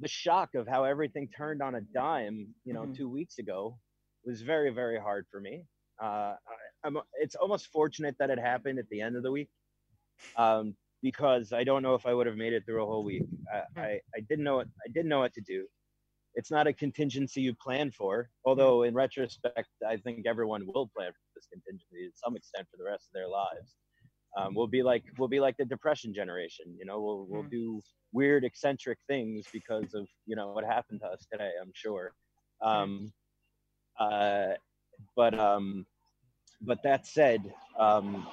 the 0.00 0.08
shock 0.08 0.54
of 0.54 0.66
how 0.66 0.84
everything 0.84 1.28
turned 1.36 1.62
on 1.62 1.74
a 1.74 1.80
dime, 1.82 2.54
you 2.64 2.72
know, 2.72 2.86
Mhm. 2.86 2.96
two 2.96 3.08
weeks 3.08 3.38
ago, 3.38 3.78
was 4.24 4.40
very, 4.40 4.70
very 4.70 4.98
hard 4.98 5.26
for 5.30 5.40
me. 5.40 5.66
Uh, 6.00 6.36
I, 6.36 6.56
I'm, 6.84 6.96
it's 7.20 7.34
almost 7.34 7.66
fortunate 7.66 8.16
that 8.18 8.30
it 8.30 8.38
happened 8.38 8.78
at 8.78 8.88
the 8.88 9.00
end 9.02 9.16
of 9.16 9.22
the 9.22 9.30
week, 9.30 9.50
um, 10.36 10.74
because 11.02 11.52
I 11.52 11.64
don't 11.64 11.82
know 11.82 11.94
if 11.94 12.06
I 12.06 12.14
would 12.14 12.26
have 12.26 12.36
made 12.36 12.54
it 12.54 12.64
through 12.64 12.82
a 12.82 12.86
whole 12.86 13.04
week. 13.04 13.24
I, 13.52 13.80
I, 13.80 14.00
I 14.16 14.20
didn't 14.20 14.44
know 14.44 14.56
what 14.56 14.68
I 14.86 14.88
didn't 14.88 15.08
know 15.08 15.20
what 15.20 15.34
to 15.34 15.42
do. 15.42 15.68
It's 16.34 16.50
not 16.50 16.66
a 16.66 16.72
contingency 16.72 17.42
you 17.42 17.54
plan 17.54 17.90
for, 17.90 18.30
although 18.46 18.84
in 18.84 18.94
retrospect, 18.94 19.68
I 19.86 19.98
think 19.98 20.26
everyone 20.26 20.66
will 20.66 20.88
plan 20.88 21.12
for 21.12 21.20
this 21.34 21.46
contingency 21.52 22.08
to 22.08 22.12
some 22.16 22.36
extent 22.36 22.68
for 22.70 22.78
the 22.78 22.84
rest 22.84 23.08
of 23.08 23.12
their 23.12 23.28
lives 23.28 23.76
um, 24.36 24.54
we'll 24.54 24.66
be 24.66 24.82
like 24.82 25.04
we'll 25.18 25.28
be 25.28 25.40
like 25.40 25.56
the 25.56 25.64
depression 25.64 26.12
generation 26.14 26.66
you 26.78 26.84
know 26.84 27.00
we'll 27.00 27.26
we'll 27.28 27.42
Mm. 27.44 27.50
do 27.50 27.80
weird 28.12 28.44
eccentric 28.44 28.98
things 29.08 29.46
because 29.52 29.94
of 29.94 30.06
you 30.26 30.36
know 30.36 30.52
what 30.52 30.64
happened 30.64 31.00
to 31.00 31.06
us 31.06 31.26
today 31.30 31.50
i'm 31.60 31.72
sure. 31.74 32.12
Um 32.62 33.12
uh 33.98 34.52
but 35.16 35.38
um 35.38 35.84
but 36.60 36.82
that 36.82 37.06
said 37.06 37.40
um 37.78 38.26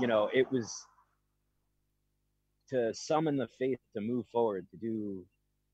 you 0.00 0.06
know 0.06 0.28
it 0.32 0.50
was 0.52 0.86
to 2.68 2.92
summon 2.94 3.36
the 3.36 3.48
faith 3.58 3.78
to 3.94 4.00
move 4.00 4.26
forward 4.32 4.66
to 4.70 4.76
do 4.76 5.24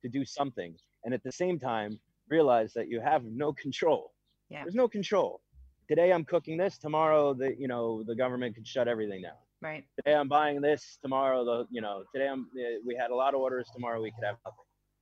to 0.03 0.09
do 0.09 0.25
something 0.25 0.75
and 1.05 1.13
at 1.15 1.23
the 1.23 1.33
same 1.33 1.59
time 1.59 1.99
realize 2.29 2.73
that 2.75 2.89
you 2.89 3.01
have 3.01 3.25
no 3.25 3.53
control. 3.53 4.13
Yeah. 4.51 4.63
there's 4.65 4.75
no 4.75 4.89
control. 4.89 5.41
Today 5.89 6.13
i'm 6.13 6.25
cooking 6.25 6.57
this 6.59 6.79
tomorrow 6.79 7.35
the 7.35 7.55
you 7.59 7.69
know 7.69 8.03
the 8.05 8.15
government 8.15 8.55
could 8.55 8.67
shut 8.67 8.89
everything 8.89 9.23
down 9.23 9.37
Right. 9.61 9.85
today 9.97 10.15
I'm 10.15 10.29
buying 10.29 10.61
this, 10.61 10.99
tomorrow 11.03 11.45
the 11.45 11.67
you 11.71 11.81
know 11.81 12.05
today 12.15 12.29
I'm 12.29 12.49
uh, 12.57 12.79
we 12.87 12.95
had 12.95 13.11
a 13.11 13.15
lot 13.15 13.35
of 13.35 13.41
orders, 13.41 13.69
tomorrow 13.75 14.01
we 14.01 14.13
could 14.13 14.25
have 14.25 14.37
nothing. 14.45 14.59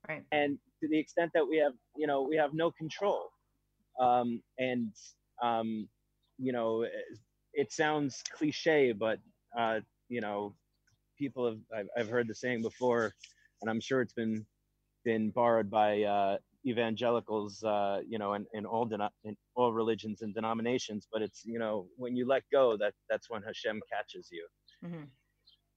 Right. 0.08 0.24
And 0.32 0.58
to 0.82 0.88
the 0.88 0.98
extent 0.98 1.30
that 1.34 1.46
we 1.46 1.58
have 1.58 1.72
you 1.94 2.06
know 2.06 2.22
we 2.22 2.36
have 2.36 2.54
no 2.54 2.70
control, 2.70 3.30
um, 4.00 4.42
and 4.58 4.92
um, 5.42 5.88
you 6.38 6.52
know 6.52 6.82
it, 6.82 6.92
it 7.52 7.72
sounds 7.72 8.22
cliche, 8.30 8.92
but 8.92 9.18
uh, 9.58 9.80
you 10.08 10.22
know 10.22 10.54
people 11.18 11.46
have 11.46 11.58
I've, 11.76 11.88
I've 11.98 12.08
heard 12.08 12.28
the 12.28 12.34
saying 12.34 12.62
before, 12.62 13.12
and 13.60 13.70
I'm 13.70 13.80
sure 13.80 14.00
it's 14.00 14.14
been 14.14 14.46
been 15.04 15.30
borrowed 15.30 15.70
by 15.70 16.02
uh, 16.02 16.38
evangelicals, 16.66 17.62
uh, 17.64 18.00
you 18.08 18.18
know, 18.18 18.34
in, 18.34 18.46
in 18.52 18.66
all 18.66 18.88
deno- 18.88 19.10
in 19.24 19.36
all 19.54 19.72
religions 19.72 20.22
and 20.22 20.34
denominations. 20.34 21.08
But 21.12 21.22
it's 21.22 21.42
you 21.44 21.58
know 21.58 21.88
when 21.96 22.16
you 22.16 22.26
let 22.26 22.42
go, 22.52 22.76
that 22.78 22.94
that's 23.08 23.30
when 23.30 23.42
Hashem 23.42 23.80
catches 23.92 24.28
you 24.32 24.46
hmm 24.82 25.04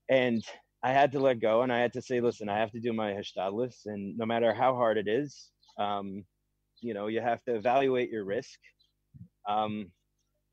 and 0.10 0.43
I 0.84 0.91
had 0.91 1.12
to 1.13 1.19
let 1.19 1.39
go 1.39 1.62
and 1.62 1.71
I 1.71 1.80
had 1.80 1.93
to 1.93 2.02
say, 2.02 2.19
listen, 2.21 2.49
I 2.49 2.58
have 2.60 2.71
to 2.71 2.80
do 2.80 2.93
my 2.93 3.13
hishtadlus, 3.13 3.86
and 3.86 4.17
no 4.17 4.25
matter 4.25 4.54
how 4.54 4.75
hard 4.75 4.97
it 4.97 5.08
is, 5.08 5.52
um, 5.78 6.25
you 6.82 6.93
know, 6.93 7.08
you 7.08 7.21
have 7.21 7.43
to 7.45 7.56
evaluate 7.56 8.10
your 8.10 8.25
risk. 8.25 8.60
Um, 9.47 9.91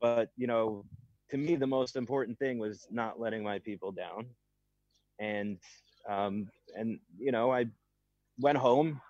but 0.01 0.29
you 0.35 0.47
know, 0.47 0.85
to 1.29 1.37
me, 1.37 1.55
the 1.55 1.67
most 1.67 1.95
important 1.95 2.37
thing 2.39 2.57
was 2.59 2.87
not 2.89 3.19
letting 3.19 3.43
my 3.43 3.59
people 3.59 3.91
down, 3.91 4.27
and 5.19 5.57
um, 6.09 6.49
and 6.75 6.99
you 7.17 7.31
know, 7.31 7.51
I 7.51 7.65
went 8.39 8.57
home, 8.57 9.01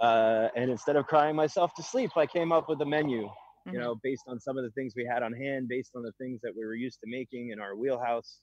uh, 0.00 0.48
and 0.56 0.70
instead 0.70 0.96
of 0.96 1.06
crying 1.06 1.36
myself 1.36 1.74
to 1.74 1.82
sleep, 1.82 2.10
I 2.16 2.26
came 2.26 2.52
up 2.52 2.68
with 2.68 2.80
a 2.80 2.86
menu 2.86 3.28
Mhm. 3.66 3.72
you 3.72 3.78
know, 3.80 3.96
based 4.02 4.24
on 4.28 4.38
some 4.38 4.56
of 4.56 4.64
the 4.64 4.70
things 4.70 4.94
we 4.96 5.04
had 5.04 5.22
on 5.22 5.32
hand, 5.32 5.68
based 5.68 5.92
on 5.96 6.02
the 6.02 6.12
things 6.12 6.40
that 6.42 6.52
we 6.56 6.64
were 6.64 6.74
used 6.74 7.00
to 7.00 7.06
making 7.10 7.50
in 7.50 7.60
our 7.60 7.74
wheelhouse, 7.74 8.40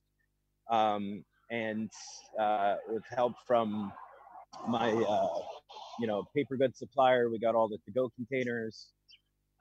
um, 0.69 1.23
and 1.49 1.89
uh, 2.39 2.75
with 2.89 3.03
help 3.15 3.33
from 3.47 3.91
my, 4.67 4.91
uh, 4.91 5.39
you 5.99 6.07
know, 6.07 6.25
paper 6.35 6.57
goods 6.57 6.79
supplier, 6.79 7.29
we 7.29 7.39
got 7.39 7.55
all 7.55 7.67
the 7.67 7.77
to-go 7.85 8.09
containers, 8.15 8.89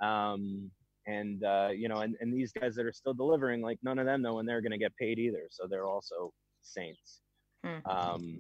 um, 0.01 0.71
and 1.07 1.45
uh, 1.45 1.71
you 1.73 1.89
know, 1.89 1.99
and, 1.99 2.17
and 2.21 2.33
these 2.33 2.53
guys 2.53 2.75
that 2.75 2.87
are 2.87 2.93
still 2.93 3.15
delivering, 3.15 3.61
like 3.61 3.79
none 3.83 3.99
of 3.99 4.07
them 4.07 4.23
know 4.23 4.35
when 4.35 4.47
they're 4.47 4.63
going 4.63 4.73
to 4.73 4.79
get 4.79 4.97
paid 4.97 5.19
either, 5.19 5.47
so 5.51 5.67
they're 5.69 5.87
also 5.87 6.33
saints. 6.63 7.21
Hmm. 7.65 7.87
Um, 7.89 8.39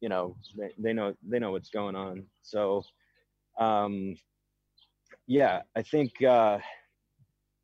you 0.00 0.08
know, 0.08 0.36
they, 0.56 0.70
they 0.78 0.92
know 0.92 1.14
they 1.26 1.38
know 1.38 1.52
what's 1.52 1.70
going 1.70 1.96
on, 1.96 2.24
so. 2.42 2.82
Um, 3.58 4.14
yeah, 5.26 5.62
I 5.76 5.82
think 5.82 6.22
uh, 6.22 6.58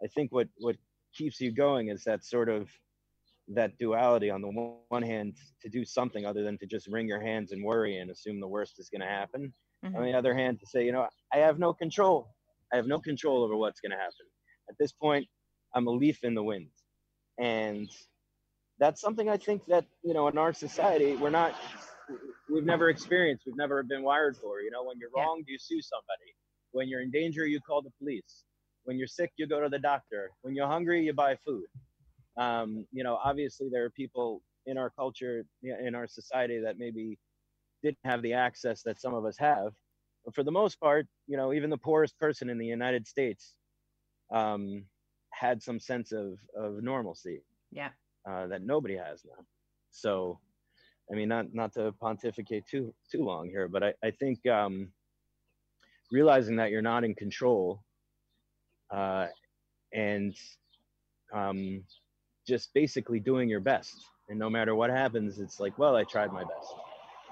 I 0.02 0.06
think 0.14 0.32
what 0.32 0.48
what 0.58 0.76
keeps 1.14 1.40
you 1.40 1.50
going 1.52 1.88
is 1.88 2.04
that 2.04 2.24
sort 2.24 2.48
of 2.48 2.68
that 3.48 3.78
duality. 3.78 4.30
On 4.30 4.42
the 4.42 4.48
one- 4.88 5.02
hand, 5.02 5.36
to 5.62 5.68
do 5.68 5.84
something 5.84 6.24
other 6.26 6.42
than 6.42 6.58
to 6.58 6.66
just 6.66 6.86
wring 6.88 7.08
your 7.08 7.20
hands 7.20 7.52
and 7.52 7.64
worry 7.64 7.98
and 7.98 8.10
assume 8.10 8.40
the 8.40 8.46
worst 8.48 8.78
is 8.78 8.88
going 8.90 9.00
to 9.00 9.06
happen. 9.06 9.52
Mhm. 9.84 9.96
On 9.96 10.04
the 10.04 10.12
other 10.12 10.34
hand, 10.34 10.60
to 10.60 10.66
say, 10.66 10.84
you 10.84 10.92
know, 10.92 11.08
I 11.32 11.38
have 11.38 11.58
no 11.58 11.72
control. 11.72 12.28
I 12.72 12.76
have 12.76 12.86
no 12.86 12.98
control 12.98 13.42
over 13.42 13.56
what's 13.56 13.80
going 13.80 13.92
to 13.92 13.98
happen. 13.98 14.26
At 14.68 14.76
this 14.78 14.92
point, 14.92 15.26
I'm 15.74 15.86
a 15.86 15.90
leaf 15.90 16.24
in 16.24 16.34
the 16.34 16.42
wind, 16.42 16.70
and 17.38 17.88
that's 18.78 19.00
something 19.00 19.28
I 19.28 19.36
think 19.36 19.64
that 19.66 19.84
you 20.02 20.14
know 20.14 20.28
in 20.28 20.38
our 20.38 20.52
society 20.52 21.16
we're 21.16 21.30
not. 21.30 21.54
We've 22.50 22.64
never 22.64 22.88
experienced. 22.90 23.44
We've 23.46 23.56
never 23.56 23.82
been 23.82 24.02
wired 24.02 24.36
for. 24.36 24.60
You 24.60 24.70
know, 24.70 24.84
when 24.84 24.98
you're 24.98 25.10
Yeah. 25.16 25.34
you 25.46 25.58
sue 25.58 25.80
somebody. 25.82 26.34
When 26.72 26.88
you're 26.88 27.00
in 27.00 27.10
danger, 27.10 27.46
you 27.46 27.60
call 27.60 27.82
the 27.82 27.92
police. 27.98 28.44
When 28.84 28.98
you're 28.98 29.06
sick, 29.08 29.32
you 29.36 29.46
go 29.46 29.60
to 29.60 29.68
the 29.68 29.78
doctor. 29.78 30.30
When 30.42 30.54
you're 30.54 30.66
hungry, 30.66 31.04
you 31.04 31.12
buy 31.12 31.36
food. 31.36 31.66
Um, 32.36 32.86
you 32.92 33.04
know, 33.04 33.16
obviously, 33.22 33.68
there 33.70 33.84
are 33.84 33.90
people 33.90 34.42
in 34.66 34.76
our 34.76 34.90
culture, 34.90 35.46
in 35.62 35.94
our 35.94 36.06
society, 36.06 36.58
that 36.60 36.78
maybe 36.78 37.18
didn't 37.82 37.98
have 38.04 38.22
the 38.22 38.32
access 38.32 38.82
that 38.82 39.00
some 39.00 39.14
of 39.14 39.24
us 39.24 39.36
have. 39.38 39.72
But 40.24 40.34
for 40.34 40.42
the 40.42 40.50
most 40.50 40.80
part, 40.80 41.06
you 41.26 41.36
know, 41.36 41.52
even 41.52 41.70
the 41.70 41.78
poorest 41.78 42.18
person 42.18 42.50
in 42.50 42.58
the 42.58 42.66
United 42.66 43.06
States 43.06 43.54
um, 44.32 44.84
had 45.30 45.62
some 45.62 45.78
sense 45.78 46.12
of, 46.12 46.38
of 46.56 46.82
normalcy 46.82 47.42
Yeah. 47.70 47.90
uh, 48.28 48.46
that 48.48 48.62
nobody 48.62 48.96
has 48.96 49.24
now. 49.24 49.44
So, 49.90 50.40
I 51.10 51.14
mean, 51.14 51.28
not 51.28 51.52
not 51.54 51.72
to 51.74 51.92
pontificate 51.92 52.66
too 52.66 52.94
too 53.10 53.24
long 53.24 53.48
here, 53.48 53.68
but 53.68 53.82
I 53.84 53.94
I 54.02 54.10
think 54.10 54.46
um, 54.46 54.92
realizing 56.10 56.56
that 56.56 56.70
you're 56.70 56.82
not 56.82 57.04
in 57.04 57.14
control, 57.14 57.82
uh, 58.90 59.28
and 59.92 60.34
um, 61.32 61.84
just 62.46 62.72
basically 62.74 63.20
doing 63.20 63.48
your 63.48 63.60
best, 63.60 63.96
and 64.28 64.38
no 64.38 64.48
matter 64.50 64.74
what 64.74 64.90
happens, 64.90 65.38
it's 65.40 65.60
like, 65.60 65.78
well, 65.78 65.96
I 65.96 66.04
tried 66.04 66.32
my 66.32 66.42
best. 66.44 66.74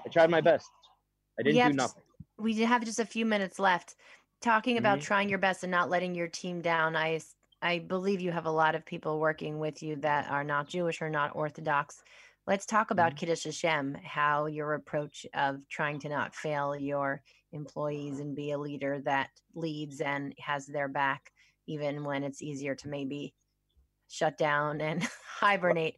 I 0.05 0.09
tried 0.09 0.29
my 0.29 0.41
best. 0.41 0.69
I 1.39 1.43
didn't 1.43 1.61
do 1.63 1.69
to 1.71 1.75
nothing. 1.75 2.03
we 2.37 2.55
have 2.61 2.83
just 2.85 2.99
a 2.99 3.05
few 3.05 3.25
minutes 3.25 3.59
left 3.59 3.95
talking 4.41 4.77
about 4.77 4.99
Mhm. 4.99 5.03
trying 5.03 5.29
your 5.29 5.39
best 5.39 5.63
and 5.63 5.71
not 5.71 5.89
letting 5.89 6.15
your 6.15 6.27
team 6.27 6.61
down 6.61 6.95
I 6.95 7.21
I 7.61 7.79
believe 7.79 8.21
you 8.21 8.31
have 8.31 8.45
a 8.45 8.51
lot 8.51 8.75
of 8.75 8.85
people 8.85 9.19
working 9.19 9.59
with 9.59 9.81
you 9.83 9.95
that 9.97 10.29
are 10.29 10.43
not 10.43 10.67
jewish 10.67 11.01
or 11.01 11.09
not 11.09 11.35
orthodox 11.35 12.03
let's 12.47 12.65
talk 12.65 12.91
about 12.91 13.15
kiddush 13.15 13.43
hashem 13.43 13.95
how 14.03 14.45
your 14.45 14.73
approach 14.73 15.25
of 15.33 15.57
trying 15.69 15.99
to 15.99 16.09
not 16.09 16.35
fail 16.35 16.75
your 16.75 17.21
employees 17.53 18.19
and 18.19 18.35
be 18.35 18.51
a 18.51 18.57
leader 18.57 19.01
that 19.05 19.29
leads 19.55 20.01
and 20.01 20.33
has 20.39 20.65
their 20.65 20.87
back 20.87 21.31
even 21.67 22.03
when 22.03 22.23
it's 22.23 22.41
easier 22.41 22.75
to 22.75 22.89
maybe 22.89 23.33
shut 24.13 24.37
down 24.37 24.81
and 24.81 25.07
hibernate. 25.39 25.95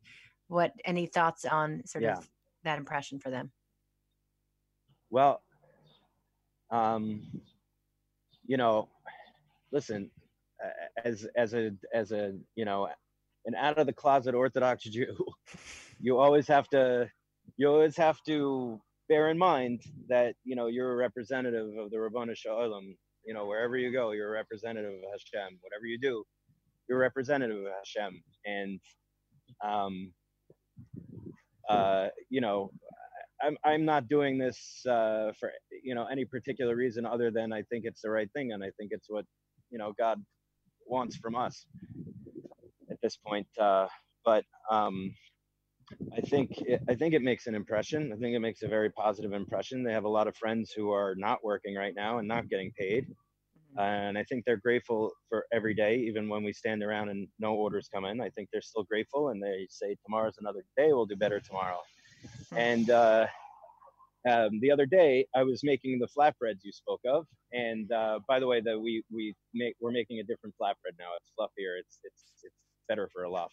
What 0.48 0.72
any 0.86 1.08
thoughts 1.08 1.46
on 1.46 1.82
sort 1.86 2.04
Yeah. 2.04 2.18
of 2.18 2.30
that 2.64 2.78
impression 2.78 3.20
for 3.20 3.30
them? 3.30 3.52
Well, 5.10 5.44
um, 6.72 7.24
you 8.46 8.58
know, 8.58 8.90
listen, 9.72 10.12
as 11.04 11.28
as 11.36 11.54
a 11.54 11.72
as 11.94 12.12
a 12.12 12.38
you 12.56 12.66
know, 12.66 12.90
an 13.46 13.56
out 13.56 13.78
of 13.78 13.88
the 13.88 13.94
closet 13.94 14.36
Orthodox 14.36 14.84
Jew, 14.84 15.16
you 16.06 16.20
always 16.20 16.48
have 16.48 16.68
to 16.70 17.10
you 17.58 17.68
always 17.68 17.98
have 17.98 18.20
to 18.28 18.80
bear 19.10 19.32
in 19.32 19.40
mind 19.40 19.82
that 20.08 20.36
you 20.44 20.56
know 20.56 20.68
you're 20.68 20.94
a 20.94 20.96
representative 20.96 21.70
of 21.80 21.90
the 21.90 21.98
Ribono 21.98 22.38
Shel 22.38 22.58
Olam. 22.58 22.96
You 23.26 23.34
know, 23.34 23.48
wherever 23.48 23.76
you 23.76 23.92
go, 23.92 24.12
you're 24.12 24.30
a 24.30 24.38
representative 24.38 24.94
of 24.94 25.02
Hashem. 25.12 25.58
Whatever 25.62 25.88
you 25.88 25.98
do, 26.00 26.24
you're 26.88 27.00
a 27.00 27.02
representative 27.02 27.58
of 27.58 27.72
Hashem. 27.80 28.22
And 28.46 28.80
um, 29.64 30.14
uh, 31.68 32.10
you 32.30 32.40
know, 32.40 32.70
I'm 33.42 33.58
I'm 33.64 33.84
not 33.84 34.08
doing 34.08 34.38
this 34.38 34.86
uh, 34.88 35.32
for 35.40 35.52
you 35.84 35.96
know 35.96 36.06
any 36.06 36.26
particular 36.26 36.76
reason 36.76 37.08
other 37.08 37.32
than 37.32 37.52
I 37.52 37.64
think 37.64 37.86
it's 37.86 38.02
the 38.04 38.12
right 38.12 38.30
thing, 38.34 38.52
and 38.52 38.64
I 38.64 38.70
think 38.78 38.92
it's 38.92 39.10
what 39.10 39.26
you 39.72 39.80
know 39.80 39.92
God 39.98 40.24
wants 40.86 41.16
from 41.18 41.36
us 41.36 41.66
at 42.92 42.98
this 43.02 43.18
point. 43.18 43.48
Uh, 43.60 43.88
but 44.24 44.46
um, 44.70 45.16
I 46.16 46.22
think 46.22 46.62
it, 46.62 46.82
I 46.90 46.96
think 46.96 47.14
it 47.14 47.22
makes 47.22 47.48
an 47.48 47.56
impression. 47.56 48.12
I 48.12 48.18
think 48.18 48.36
it 48.36 48.40
makes 48.40 48.64
a 48.64 48.68
very 48.68 48.90
positive 48.90 49.34
impression. 49.34 49.84
They 49.84 49.94
have 49.94 50.06
a 50.06 50.10
lot 50.10 50.28
of 50.28 50.36
friends 50.36 50.72
who 50.72 50.92
are 50.92 51.16
not 51.16 51.44
working 51.44 51.76
right 51.76 51.94
now 51.96 52.18
and 52.18 52.28
not 52.28 52.50
getting 52.50 52.72
paid, 52.78 53.06
mm-hmm. 53.06 53.80
and 53.80 54.18
I 54.18 54.24
think 54.24 54.46
they're 54.46 54.58
grateful 54.58 55.12
for 55.30 55.46
every 55.54 55.74
day, 55.76 55.98
even 55.98 56.28
when 56.28 56.44
we 56.44 56.54
stand 56.54 56.84
around 56.84 57.10
and 57.10 57.28
no 57.40 57.54
orders 57.54 57.90
come 57.94 58.06
in. 58.06 58.20
I 58.20 58.30
think 58.30 58.50
they're 58.52 58.62
still 58.62 58.84
grateful, 58.84 59.30
and 59.30 59.42
they 59.42 59.68
say 59.70 59.96
tomorrow's 60.04 60.38
another 60.40 60.66
day. 60.76 60.88
We'll 60.88 61.06
do 61.06 61.16
better 61.16 61.40
tomorrow. 61.40 61.80
And 62.56 62.90
uh, 62.90 63.28
um, 64.28 64.60
the 64.60 64.72
other 64.72 64.88
day, 64.88 65.28
I 65.36 65.44
was 65.44 65.64
making 65.64 66.00
the 66.00 66.08
flatbreads 66.08 66.64
you 66.64 66.72
spoke 66.72 67.02
of, 67.06 67.28
and 67.54 67.92
uh, 67.92 68.20
by 68.28 68.40
the 68.40 68.48
way, 68.48 68.62
that 68.62 68.80
we 68.80 69.04
we 69.12 69.36
make 69.54 69.76
we're 69.80 69.92
making 69.92 70.20
a 70.20 70.24
different 70.24 70.56
flatbread 70.60 70.98
now. 70.98 71.12
It's 71.18 71.32
fluffier. 71.38 71.78
It's 71.80 72.00
it's 72.04 72.24
it's 72.44 72.56
better 72.90 73.08
for 73.14 73.26
halacha 73.26 73.50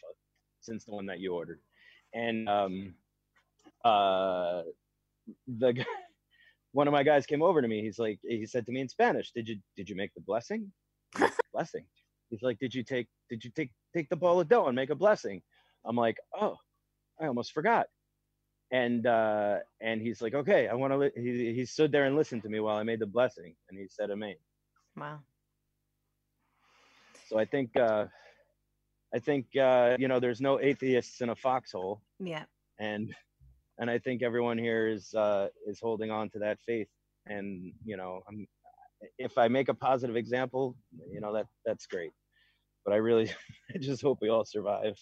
since 0.62 0.84
the 0.86 0.92
one 0.92 1.04
that 1.06 1.20
you 1.20 1.34
ordered 1.34 1.60
and 2.14 2.48
um, 2.48 2.94
uh, 3.84 4.62
the 5.46 5.84
one 6.72 6.88
of 6.88 6.92
my 6.92 7.02
guys 7.02 7.26
came 7.26 7.42
over 7.42 7.62
to 7.62 7.68
me. 7.68 7.82
He's 7.82 7.98
like, 7.98 8.18
he 8.22 8.46
said 8.46 8.66
to 8.66 8.72
me 8.72 8.80
in 8.80 8.88
Spanish, 8.88 9.30
"Did 9.32 9.48
you 9.48 9.56
did 9.76 9.88
you 9.88 9.96
make 9.96 10.14
the 10.14 10.20
blessing? 10.20 10.72
blessing." 11.52 11.84
He's 12.30 12.42
like, 12.42 12.58
"Did 12.58 12.74
you 12.74 12.82
take 12.82 13.08
did 13.28 13.44
you 13.44 13.50
take 13.50 13.70
take 13.94 14.08
the 14.08 14.16
ball 14.16 14.40
of 14.40 14.48
dough 14.48 14.66
and 14.66 14.76
make 14.76 14.90
a 14.90 14.94
blessing?" 14.94 15.42
I'm 15.84 15.96
like, 15.96 16.18
"Oh, 16.38 16.56
I 17.20 17.26
almost 17.26 17.52
forgot." 17.52 17.86
And 18.70 19.06
uh, 19.06 19.58
and 19.80 20.00
he's 20.00 20.22
like, 20.22 20.34
"Okay, 20.34 20.68
I 20.68 20.74
want 20.74 20.92
to." 20.92 20.98
Li-. 20.98 21.10
He 21.14 21.54
he 21.54 21.64
stood 21.66 21.92
there 21.92 22.04
and 22.04 22.16
listened 22.16 22.42
to 22.44 22.48
me 22.48 22.60
while 22.60 22.76
I 22.76 22.82
made 22.82 23.00
the 23.00 23.06
blessing, 23.06 23.54
and 23.68 23.78
he 23.78 23.86
said, 23.88 24.10
"Amen." 24.10 24.36
Wow. 24.96 25.20
So 27.28 27.38
I 27.38 27.44
think 27.44 27.76
uh, 27.76 28.06
I 29.14 29.18
think 29.18 29.46
uh, 29.56 29.96
you 29.98 30.08
know 30.08 30.20
there's 30.20 30.40
no 30.40 30.60
atheists 30.60 31.20
in 31.20 31.30
a 31.30 31.36
foxhole. 31.36 32.00
Yeah. 32.18 32.44
And 32.78 33.14
and 33.78 33.90
I 33.90 33.98
think 33.98 34.22
everyone 34.22 34.58
here 34.58 34.88
is 34.88 35.14
uh, 35.14 35.48
is 35.66 35.80
holding 35.80 36.10
on 36.10 36.30
to 36.30 36.38
that 36.40 36.58
faith. 36.66 36.88
And 37.26 37.72
you 37.84 37.96
know, 37.96 38.20
I'm, 38.28 38.46
if 39.18 39.38
I 39.38 39.48
make 39.48 39.68
a 39.68 39.74
positive 39.74 40.16
example, 40.16 40.76
you 41.10 41.20
know 41.20 41.32
that 41.34 41.46
that's 41.64 41.86
great. 41.86 42.12
But 42.84 42.94
I 42.94 42.96
really, 42.96 43.30
I 43.74 43.78
just 43.78 44.02
hope 44.02 44.18
we 44.20 44.28
all 44.28 44.44
survive. 44.44 44.96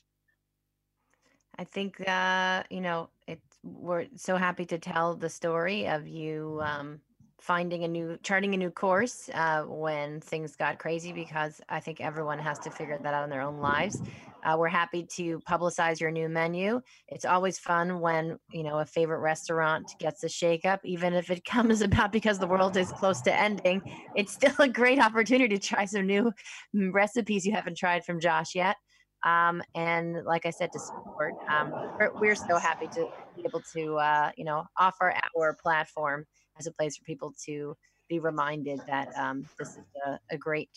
I 1.58 1.64
think 1.64 2.00
uh, 2.08 2.64
you 2.70 2.80
know 2.80 3.10
it's 3.26 3.58
we're 3.62 4.06
so 4.16 4.36
happy 4.36 4.64
to 4.66 4.78
tell 4.78 5.14
the 5.14 5.28
story 5.28 5.86
of 5.86 6.08
you 6.08 6.60
um, 6.62 7.00
finding 7.40 7.84
a 7.84 7.88
new 7.88 8.18
charting 8.22 8.54
a 8.54 8.56
new 8.56 8.70
course 8.70 9.30
uh, 9.34 9.62
when 9.62 10.20
things 10.20 10.56
got 10.56 10.78
crazy 10.78 11.12
because 11.12 11.60
i 11.68 11.80
think 11.80 12.00
everyone 12.00 12.38
has 12.38 12.58
to 12.58 12.70
figure 12.70 12.98
that 13.02 13.14
out 13.14 13.24
in 13.24 13.30
their 13.30 13.40
own 13.40 13.58
lives 13.58 14.00
uh, 14.44 14.56
we're 14.58 14.68
happy 14.68 15.02
to 15.02 15.38
publicize 15.40 16.00
your 16.00 16.10
new 16.10 16.28
menu 16.28 16.80
it's 17.08 17.24
always 17.24 17.58
fun 17.58 18.00
when 18.00 18.38
you 18.52 18.62
know 18.62 18.78
a 18.78 18.84
favorite 18.84 19.20
restaurant 19.20 19.94
gets 19.98 20.22
a 20.22 20.28
shakeup 20.28 20.78
even 20.84 21.14
if 21.14 21.30
it 21.30 21.44
comes 21.56 21.80
about 21.80 22.12
because 22.12 22.38
the 22.38 22.46
world 22.46 22.76
is 22.76 22.92
close 22.92 23.20
to 23.20 23.34
ending 23.34 23.80
it's 24.14 24.32
still 24.32 24.54
a 24.58 24.68
great 24.68 24.98
opportunity 24.98 25.56
to 25.56 25.66
try 25.66 25.84
some 25.84 26.06
new 26.06 26.32
recipes 26.74 27.46
you 27.46 27.52
haven't 27.52 27.76
tried 27.76 28.04
from 28.04 28.20
josh 28.20 28.54
yet 28.54 28.76
um, 29.22 29.62
and 29.74 30.24
like 30.24 30.46
I 30.46 30.50
said, 30.50 30.72
to 30.72 30.78
support. 30.78 31.34
Um, 31.50 31.72
we're, 31.98 32.10
we're, 32.20 32.34
so 32.34 32.56
happy 32.56 32.86
to 32.94 33.06
be 33.36 33.44
able 33.44 33.60
to, 33.74 33.96
uh, 33.96 34.30
you 34.36 34.44
know, 34.44 34.64
offer 34.78 35.14
our 35.36 35.56
platform 35.62 36.24
as 36.60 36.66
a 36.66 36.72
place 36.72 36.96
for 36.96 37.04
people 37.04 37.34
to 37.46 37.76
be 38.08 38.18
reminded 38.18 38.80
that 38.86 39.08
um, 39.16 39.46
this 39.58 39.70
is 39.70 39.84
a, 40.06 40.18
a, 40.30 40.36
great 40.36 40.70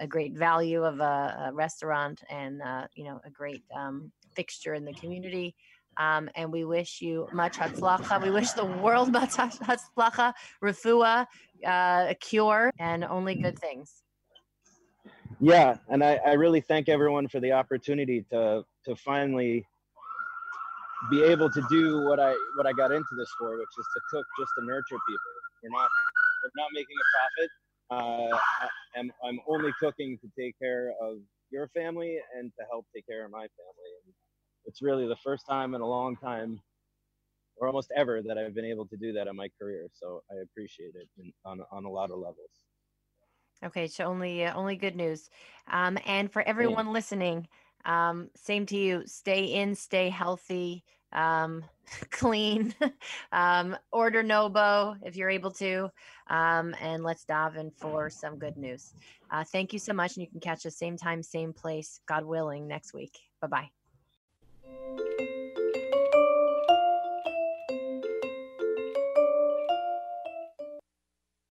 a 0.00 0.06
great 0.06 0.34
value 0.34 0.84
of 0.84 1.00
a, 1.00 1.48
a 1.48 1.52
restaurant 1.52 2.22
and 2.30 2.62
uh, 2.62 2.86
you 2.94 3.04
know 3.04 3.20
a 3.24 3.30
great 3.30 3.64
um, 3.76 4.12
fixture 4.34 4.74
in 4.74 4.84
the 4.84 4.92
community. 4.92 5.54
Um, 5.96 6.30
and 6.36 6.52
we 6.52 6.64
wish 6.64 7.00
you 7.00 7.26
much 7.32 7.56
hatzlacha. 7.56 8.22
We 8.22 8.30
wish 8.30 8.52
the 8.52 8.64
world 8.64 9.10
much 9.20 9.34
hatzlacha, 9.36 10.32
refuah, 10.62 11.26
uh, 11.66 12.06
a 12.14 12.16
cure, 12.20 12.70
and 12.78 13.04
only 13.04 13.34
good 13.34 13.58
things. 13.58 14.04
Yeah, 15.40 15.76
and 15.88 16.04
I, 16.04 16.20
I 16.24 16.32
really 16.34 16.60
thank 16.60 16.88
everyone 16.88 17.26
for 17.26 17.40
the 17.40 17.52
opportunity 17.52 18.24
to 18.30 18.64
to 18.84 18.94
finally 18.94 19.66
be 21.10 21.22
able 21.22 21.50
to 21.50 21.62
do 21.70 22.02
what 22.02 22.18
I 22.20 22.34
what 22.56 22.66
I 22.66 22.72
got 22.72 22.92
into 22.92 23.14
this 23.16 23.28
for, 23.38 23.56
which 23.56 23.68
is 23.78 23.86
to 23.94 24.00
cook 24.10 24.26
just 24.38 24.50
to 24.58 24.64
nurture 24.64 24.98
people. 25.08 25.32
We're 25.62 25.70
not 25.70 25.88
we're 26.42 26.62
not 26.62 26.70
making 26.72 26.96
a 26.96 27.06
profit. 27.16 27.50
Uh, 27.90 28.38
I'm 28.96 29.12
I'm 29.24 29.40
only 29.48 29.72
cooking 29.80 30.18
to 30.22 30.28
take 30.38 30.58
care 30.58 30.92
of 31.00 31.18
your 31.50 31.68
family 31.68 32.18
and 32.36 32.52
to 32.58 32.66
help 32.70 32.86
take 32.94 33.06
care 33.06 33.24
of 33.24 33.30
my 33.30 33.38
family. 33.38 33.90
And 34.04 34.14
it's 34.66 34.82
really 34.82 35.06
the 35.06 35.16
first 35.24 35.44
time 35.48 35.74
in 35.74 35.80
a 35.80 35.86
long 35.86 36.16
time, 36.16 36.60
or 37.56 37.68
almost 37.68 37.90
ever, 37.96 38.20
that 38.22 38.36
I've 38.36 38.54
been 38.54 38.64
able 38.64 38.86
to 38.86 38.96
do 38.96 39.12
that 39.14 39.26
in 39.26 39.36
my 39.36 39.48
career. 39.60 39.88
So 39.94 40.22
I 40.30 40.42
appreciate 40.42 40.94
it 40.94 41.08
in, 41.18 41.32
on 41.44 41.60
on 41.70 41.84
a 41.84 41.90
lot 41.90 42.10
of 42.10 42.18
levels. 42.18 42.50
Okay, 43.64 43.88
so 43.88 44.04
only 44.04 44.44
uh, 44.44 44.54
only 44.54 44.76
good 44.76 44.96
news. 44.96 45.30
Um, 45.70 45.98
and 46.06 46.30
for 46.30 46.42
everyone 46.42 46.86
yeah. 46.86 46.92
listening, 46.92 47.48
um, 47.84 48.30
same 48.34 48.66
to 48.66 48.76
you. 48.76 49.02
Stay 49.06 49.44
in, 49.44 49.74
stay 49.74 50.08
healthy, 50.08 50.84
um, 51.12 51.64
clean. 52.10 52.74
um, 53.32 53.76
order 53.92 54.22
Nobo 54.22 54.96
if 55.02 55.16
you're 55.16 55.30
able 55.30 55.50
to. 55.52 55.90
Um, 56.28 56.74
and 56.80 57.02
let's 57.02 57.24
dive 57.24 57.56
in 57.56 57.70
for 57.70 58.10
some 58.10 58.38
good 58.38 58.56
news. 58.56 58.94
Uh, 59.30 59.44
thank 59.44 59.72
you 59.72 59.78
so 59.78 59.92
much. 59.92 60.16
And 60.16 60.24
you 60.24 60.30
can 60.30 60.40
catch 60.40 60.66
us 60.66 60.76
same 60.76 60.96
time, 60.96 61.22
same 61.22 61.52
place, 61.52 62.00
God 62.06 62.24
willing, 62.24 62.66
next 62.66 62.92
week. 62.92 63.18
Bye 63.40 63.70
bye. 64.68 65.27